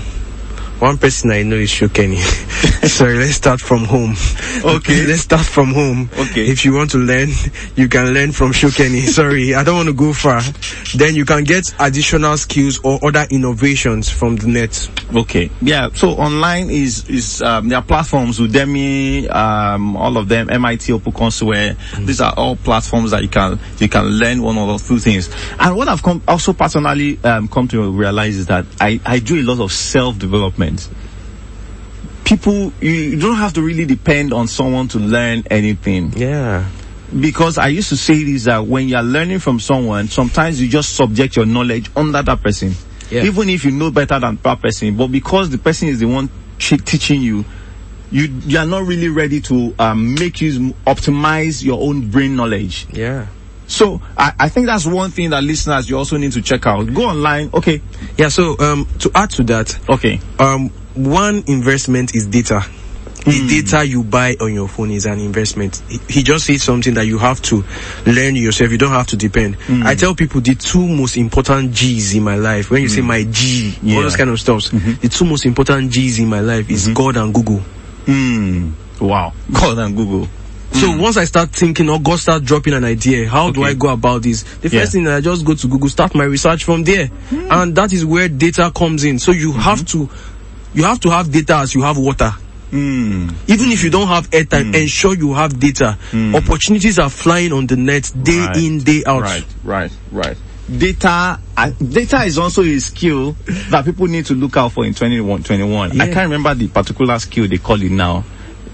one 0.80 0.98
person 0.98 1.32
I 1.32 1.44
know 1.44 1.56
is 1.56 1.70
Shokeni. 1.70 2.18
Sorry, 2.88 3.16
let's 3.18 3.36
start 3.36 3.62
from 3.62 3.86
home. 3.86 4.16
Okay. 4.66 5.06
let's 5.06 5.22
start 5.22 5.46
from 5.46 5.74
home. 5.74 6.10
Okay. 6.18 6.48
If 6.48 6.66
you 6.66 6.74
want 6.74 6.90
to 6.92 6.98
learn, 6.98 7.30
you 7.76 7.88
can 7.88 8.14
learn 8.14 8.32
from 8.32 8.52
Shokeni. 8.52 9.02
Sorry, 9.08 9.54
I 9.54 9.64
don't 9.64 9.76
want 9.76 9.90
to 9.90 9.94
go 9.94 10.12
far. 10.12 10.42
Then 10.96 11.14
you 11.14 11.24
can 11.24 11.44
get 11.44 11.66
additional 11.80 12.36
skills 12.38 12.80
or 12.84 12.98
other 13.06 13.28
innovations 13.30 14.10
from 14.10 14.38
the 14.38 14.48
net. 14.48 14.90
Okay. 15.16 15.52
Yeah. 15.62 15.90
So 15.94 16.12
online 16.12 16.72
is 16.72 17.08
is 17.10 17.44
um, 17.44 17.70
there 17.70 17.78
are 17.78 17.84
platforms 17.84 18.40
Udemy, 18.40 19.30
um, 19.30 19.96
all 19.98 20.18
of 20.18 20.30
them, 20.30 20.50
MIT, 20.50 20.92
OpenCourseware. 20.94 21.78
These 22.06 22.22
are 22.22 22.34
all 22.36 22.56
platforms 22.56 23.12
that 23.12 23.22
you 23.22 23.30
can 23.30 23.60
you 23.78 23.90
can 23.90 24.06
learn 24.06 24.42
one 24.42 24.58
or 24.58 24.80
two 24.80 24.98
things. 24.98 25.30
And 25.60 25.76
what 25.76 25.88
I've 25.90 26.02
come, 26.02 26.24
also 26.28 26.54
personally 26.54 27.20
um, 27.24 27.50
come 27.50 27.68
to 27.68 27.92
realize 27.92 28.36
is 28.38 28.48
that 28.48 28.66
I 28.82 29.00
I 29.06 29.20
do 29.20 29.40
a 29.40 29.44
lot 29.44 29.64
of 29.64 29.72
self 29.72 30.18
development. 30.18 30.65
People, 32.24 32.74
you, 32.82 32.92
you 32.92 33.20
don't 33.20 33.36
have 33.36 33.54
to 33.54 33.62
really 33.62 33.86
depend 33.86 34.34
on 34.34 34.48
someone 34.48 34.88
to 34.90 35.00
learn 35.00 35.44
anything 35.52 36.12
Yeah. 36.18 36.68
because 37.20 37.60
I 37.60 37.68
used 37.68 37.90
to 37.90 37.98
say 37.98 38.24
this 38.24 38.46
that 38.46 38.66
when 38.66 38.90
you 38.90 38.96
are 38.96 39.04
learning 39.04 39.40
from 39.40 39.60
someone, 39.60 40.08
sometimes 40.08 40.60
you 40.60 40.68
just 40.68 40.96
subject 40.96 41.36
your 41.36 41.46
knowledge 41.46 41.92
under 41.96 42.24
that 42.24 42.42
person. 42.42 42.74
Yeah. 43.12 43.26
Even 43.26 43.50
if 43.50 43.64
you 43.64 43.70
know 43.72 43.92
better 43.92 44.20
than 44.20 44.38
that 44.42 44.60
person, 44.60 44.98
but 44.98 45.08
because 45.08 45.52
the 45.52 45.60
person 45.60 45.88
is 45.90 46.00
the 46.00 46.08
one 46.08 46.28
ch- 46.58 46.84
teaching 46.84 47.22
you, 47.22 47.46
you 48.12 48.24
you 48.48 48.58
are 48.58 48.66
not 48.66 48.84
really 48.88 49.10
ready 49.10 49.40
to 49.42 49.76
um, 49.78 50.16
make 50.16 50.42
use 50.42 50.58
optimize 50.88 51.64
your 51.64 51.80
own 51.80 52.10
brain 52.10 52.36
knowledge. 52.36 52.88
Yeah. 52.92 53.28
So 53.68 54.02
I, 54.18 54.34
I 54.40 54.50
think 54.50 54.68
that's 54.68 54.86
one 54.86 55.12
thing 55.12 55.32
that 55.32 55.44
listeners 55.44 55.90
you 55.90 55.98
also 55.98 56.18
need 56.18 56.32
to 56.34 56.42
check 56.42 56.66
out. 56.68 56.94
Go 56.94 57.06
online. 57.10 57.50
Okay. 57.54 57.82
Yeah, 58.18 58.30
so, 58.30 58.58
um, 58.60 58.88
to 59.00 59.12
add 59.16 59.32
to 59.32 59.44
that, 59.44 59.78
Okay. 59.90 60.20
um, 60.40 60.70
one 60.94 61.44
investment 61.48 62.16
is 62.16 62.28
data. 62.28 62.66
The 63.26 63.48
data 63.64 63.84
you 63.84 64.04
buy 64.04 64.36
on 64.40 64.54
your 64.54 64.68
phone 64.68 64.92
is 64.92 65.08
an 65.08 65.18
investment. 65.20 65.82
He, 65.90 66.00
he 66.08 66.22
just 66.24 66.46
said 66.46 66.62
something 66.62 66.94
that 66.94 67.08
you 67.08 67.18
have 67.18 67.42
to 67.44 67.64
learn 68.06 68.36
yourself. 68.36 68.70
You 68.72 68.78
don't 68.78 68.92
have 68.92 69.08
to 69.08 69.18
depend. 69.18 69.58
I 69.68 69.96
tell 69.96 70.14
people 70.14 70.42
the 70.42 70.54
two 70.54 70.88
most 70.88 71.18
important 71.18 71.72
G's 71.74 72.14
in 72.14 72.22
my 72.24 72.36
life. 72.36 72.70
When 72.70 72.84
you 72.84 72.88
say 72.88 73.02
my 73.02 73.24
G, 73.24 73.76
Yeah. 73.82 73.96
all 73.98 74.04
those 74.04 74.16
kind 74.16 74.30
of 74.30 74.40
stuff. 74.40 74.70
The 74.70 75.10
two 75.12 75.26
most 75.26 75.48
important 75.48 75.92
G's 75.92 76.20
in 76.20 76.28
my 76.30 76.42
life 76.42 76.70
is 76.70 76.88
God 76.90 77.18
and 77.18 77.34
Google. 77.34 77.62
Hmm. 78.06 78.74
Wow. 79.00 79.34
God 79.52 79.80
and 79.80 79.98
Google. 79.98 80.28
So 80.76 80.92
hmm. 80.92 81.00
once 81.00 81.18
I 81.18 81.24
start 81.26 81.50
thinking 81.52 81.90
or 81.90 82.00
God 82.00 82.20
start 82.20 82.44
dropping 82.44 82.74
an 82.74 82.84
idea, 82.84 83.30
how 83.30 83.50
do 83.50 83.64
I 83.64 83.74
go 83.74 83.90
about 83.90 84.24
this? 84.24 84.44
The 84.44 84.70
Yeah. 84.70 84.82
first 84.82 84.92
thing 84.94 85.08
I 85.08 85.22
just 85.22 85.46
go 85.46 85.54
to 85.54 85.68
Google, 85.68 85.90
start 85.90 86.14
my 86.16 86.26
research 86.26 86.64
from 86.66 86.84
there. 86.84 87.08
Hmm. 87.08 87.48
And 87.50 87.76
that 87.76 87.94
is 87.94 88.04
where 88.04 88.28
data 88.28 88.72
comes 88.76 89.04
in. 89.06 89.20
So 89.20 89.32
you 89.32 89.54
have 89.54 89.80
hmm. 89.80 89.86
to, 89.86 90.10
you 90.74 90.84
have 90.84 91.00
to 91.02 91.10
have 91.12 91.32
data 91.32 91.58
as 91.58 91.74
you 91.74 91.82
have 91.84 91.98
water. 91.98 92.32
Hmm. 92.72 93.30
Even 93.48 93.72
if 93.72 93.84
you 93.84 93.90
don't 93.90 94.08
have 94.08 94.30
airtime, 94.32 94.76
ensure 94.76 95.16
you 95.16 95.34
have 95.34 95.58
data. 95.60 95.98
Opportunities 96.34 97.00
are 97.00 97.10
flying 97.10 97.54
on 97.54 97.68
the 97.68 97.78
net 97.78 98.12
day 98.22 98.40
Right. 98.40 98.58
in, 98.58 98.80
day 98.80 99.04
out. 99.06 99.22
Right, 99.22 99.46
right, 99.64 99.92
right. 100.12 100.38
Data, 100.68 101.40
uh, 101.56 101.70
data 101.70 102.24
is 102.24 102.38
also 102.40 102.64
a 102.64 102.80
skill 102.80 103.34
that 103.70 103.86
people 103.86 104.08
need 104.08 104.26
to 104.26 104.34
look 104.34 104.58
out 104.58 104.72
for 104.72 104.84
in 104.84 104.94
2021. 104.96 106.02
I 106.02 106.06
can't 106.08 106.30
remember 106.30 106.54
the 106.56 106.68
particular 106.68 107.18
skill 107.20 107.48
they 107.48 107.60
call 107.60 107.82
it 107.82 107.92
now. 107.92 108.26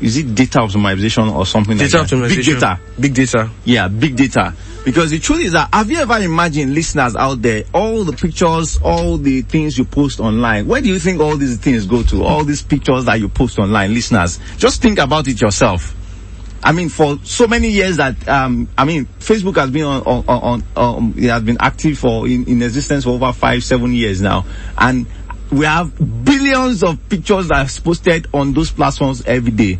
Is 0.01 0.17
it 0.17 0.33
data 0.33 0.59
optimization 0.59 1.31
or 1.31 1.45
something 1.45 1.77
Data 1.77 1.99
like 1.99 2.09
that? 2.09 2.15
optimization. 2.15 2.35
Big 2.35 2.45
data. 2.45 2.79
Big 2.99 3.13
data. 3.13 3.49
Yeah, 3.65 3.87
big 3.87 4.15
data. 4.15 4.53
Because 4.83 5.11
the 5.11 5.19
truth 5.19 5.41
is 5.41 5.51
that 5.51 5.69
have 5.71 5.91
you 5.91 5.99
ever 5.99 6.17
imagined 6.17 6.73
listeners 6.73 7.15
out 7.15 7.41
there, 7.41 7.65
all 7.73 8.03
the 8.03 8.13
pictures, 8.13 8.79
all 8.83 9.17
the 9.17 9.43
things 9.43 9.77
you 9.77 9.85
post 9.85 10.19
online, 10.19 10.67
where 10.67 10.81
do 10.81 10.87
you 10.89 10.97
think 10.97 11.21
all 11.21 11.37
these 11.37 11.57
things 11.57 11.85
go 11.85 12.01
to? 12.03 12.23
All 12.23 12.43
these 12.43 12.63
pictures 12.63 13.05
that 13.05 13.19
you 13.19 13.29
post 13.29 13.59
online, 13.59 13.93
listeners, 13.93 14.39
just 14.57 14.81
think 14.81 14.97
about 14.97 15.27
it 15.27 15.39
yourself. 15.39 15.95
I 16.63 16.71
mean, 16.73 16.89
for 16.89 17.17
so 17.23 17.47
many 17.47 17.69
years 17.69 17.97
that, 17.97 18.27
um, 18.27 18.69
I 18.77 18.85
mean, 18.85 19.07
Facebook 19.19 19.55
has 19.55 19.71
been 19.71 19.83
on, 19.83 20.01
on, 20.03 20.23
on, 20.27 20.63
um, 20.75 21.13
it 21.17 21.29
has 21.29 21.41
been 21.43 21.57
active 21.59 21.97
for, 21.97 22.27
in, 22.27 22.45
in 22.47 22.61
existence 22.61 23.03
for 23.03 23.11
over 23.11 23.33
five, 23.33 23.63
seven 23.63 23.93
years 23.93 24.21
now. 24.21 24.45
And 24.77 25.07
we 25.51 25.65
have 25.65 26.23
billions 26.25 26.81
of 26.83 27.09
pictures 27.09 27.49
that 27.49 27.57
are 27.77 27.81
posted 27.81 28.27
on 28.33 28.53
those 28.53 28.71
platforms 28.71 29.23
every 29.25 29.51
day. 29.51 29.79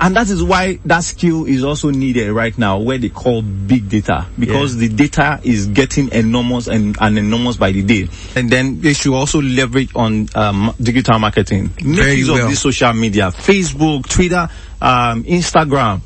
And 0.00 0.14
that 0.14 0.28
is 0.28 0.44
why 0.44 0.78
that 0.84 1.00
skill 1.00 1.46
is 1.46 1.64
also 1.64 1.90
needed 1.90 2.30
right 2.30 2.56
now, 2.56 2.78
where 2.78 2.98
they 2.98 3.08
call 3.08 3.42
big 3.42 3.88
data, 3.88 4.26
because 4.38 4.76
the 4.76 4.88
data 4.88 5.40
is 5.42 5.66
getting 5.66 6.12
enormous 6.12 6.68
and, 6.68 6.96
and 7.00 7.18
enormous 7.18 7.56
by 7.56 7.72
the 7.72 7.82
day. 7.82 8.08
And 8.36 8.48
then 8.48 8.80
they 8.80 8.92
should 8.92 9.12
also 9.12 9.42
leverage 9.42 9.90
on 9.96 10.28
um, 10.36 10.72
digital 10.80 11.18
marketing. 11.18 11.70
Make 11.82 12.18
use 12.18 12.30
well. 12.30 12.44
of 12.44 12.50
this 12.50 12.60
social 12.60 12.92
media, 12.92 13.32
Facebook, 13.32 14.08
Twitter, 14.08 14.48
um, 14.80 15.24
Instagram, 15.24 16.02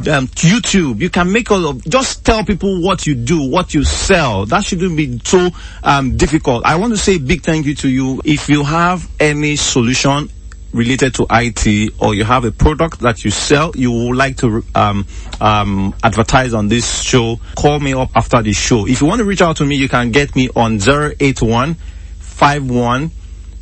um, 0.00 0.28
YouTube. 0.28 1.00
You 1.00 1.10
can 1.10 1.32
make 1.32 1.50
all 1.50 1.66
of, 1.66 1.84
just 1.84 2.24
tell 2.24 2.44
people 2.44 2.82
what 2.82 3.06
you 3.06 3.14
do, 3.14 3.48
what 3.48 3.74
you 3.74 3.84
sell. 3.84 4.46
That 4.46 4.64
shouldn't 4.64 4.96
be 4.96 5.20
so 5.24 5.50
um, 5.82 6.16
difficult. 6.16 6.64
I 6.64 6.76
want 6.76 6.92
to 6.92 6.98
say 6.98 7.18
big 7.18 7.42
thank 7.42 7.66
you 7.66 7.74
to 7.76 7.88
you. 7.88 8.20
If 8.24 8.48
you 8.48 8.62
have 8.62 9.08
any 9.18 9.56
solution 9.56 10.30
related 10.72 11.14
to 11.14 11.26
IT 11.30 11.94
or 11.98 12.14
you 12.14 12.24
have 12.24 12.44
a 12.44 12.52
product 12.52 13.00
that 13.00 13.24
you 13.24 13.30
sell, 13.30 13.72
you 13.74 13.90
would 13.90 14.16
like 14.16 14.36
to 14.38 14.62
um, 14.74 15.06
um, 15.40 15.94
advertise 16.04 16.52
on 16.52 16.68
this 16.68 17.00
show, 17.02 17.40
call 17.56 17.80
me 17.80 17.94
up 17.94 18.10
after 18.14 18.42
the 18.42 18.52
show. 18.52 18.86
If 18.86 19.00
you 19.00 19.06
want 19.06 19.20
to 19.20 19.24
reach 19.24 19.40
out 19.42 19.56
to 19.56 19.64
me, 19.64 19.76
you 19.76 19.88
can 19.88 20.10
get 20.10 20.36
me 20.36 20.50
on 20.54 20.78
081 20.78 21.74
51 22.20 23.10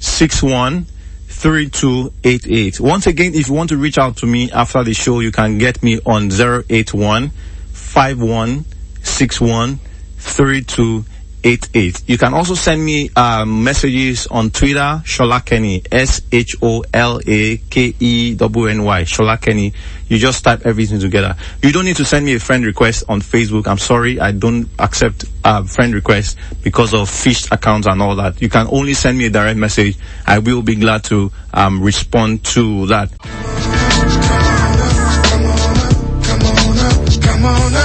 61 0.00 0.86
3288. 1.34 2.80
Once 2.80 3.06
again, 3.06 3.34
if 3.34 3.48
you 3.48 3.54
want 3.54 3.68
to 3.70 3.76
reach 3.76 3.98
out 3.98 4.16
to 4.18 4.26
me 4.26 4.50
after 4.50 4.82
the 4.82 4.94
show, 4.94 5.20
you 5.20 5.30
can 5.30 5.58
get 5.58 5.82
me 5.82 6.00
on 6.06 6.30
081 6.32 7.30
51 7.72 8.64
61 9.02 9.78
3288. 11.44 12.08
You 12.08 12.16
can 12.16 12.32
also 12.32 12.54
send 12.54 12.82
me 12.82 13.10
um, 13.14 13.62
messages 13.64 14.26
on 14.28 14.50
Twitter, 14.50 15.02
Shola 15.04 15.44
Kenny, 15.44 15.82
S-H-O-L-A-K-E-W-N-Y, 15.92 16.22
Shola 19.02 19.38
Kenny. 19.40 19.74
You 20.08 20.16
just 20.16 20.42
type 20.42 20.64
everything 20.64 21.00
together. 21.00 21.36
You 21.62 21.70
don't 21.72 21.84
need 21.84 21.96
to 21.96 22.04
send 22.06 22.24
me 22.24 22.34
a 22.34 22.40
friend 22.40 22.64
request 22.64 23.04
on 23.10 23.20
Facebook. 23.20 23.66
I'm 23.66 23.76
sorry, 23.76 24.18
I 24.20 24.32
don't 24.32 24.70
accept 24.78 25.26
uh, 25.44 25.64
friend 25.64 25.92
requests 25.94 26.36
because 26.62 26.94
of 26.94 27.10
fished 27.10 27.52
accounts 27.52 27.86
and 27.86 28.00
all 28.00 28.16
that. 28.16 28.40
You 28.40 28.48
can 28.48 28.66
only 28.70 28.94
send 28.94 29.18
me 29.18 29.26
a 29.26 29.30
direct 29.30 29.58
message. 29.58 29.98
I 30.26 30.38
will 30.38 30.62
be 30.62 30.76
glad 30.76 31.04
to 31.04 31.30
um, 31.52 31.82
respond 31.82 32.44
to 32.54 32.86
that. 32.86 33.10
Come 33.18 33.28
on 35.44 35.58
up, 35.68 36.24
come 36.24 36.44
on 36.46 36.78
up, 36.78 37.22
come 37.22 37.44
on 37.44 37.74
up. 37.74 37.83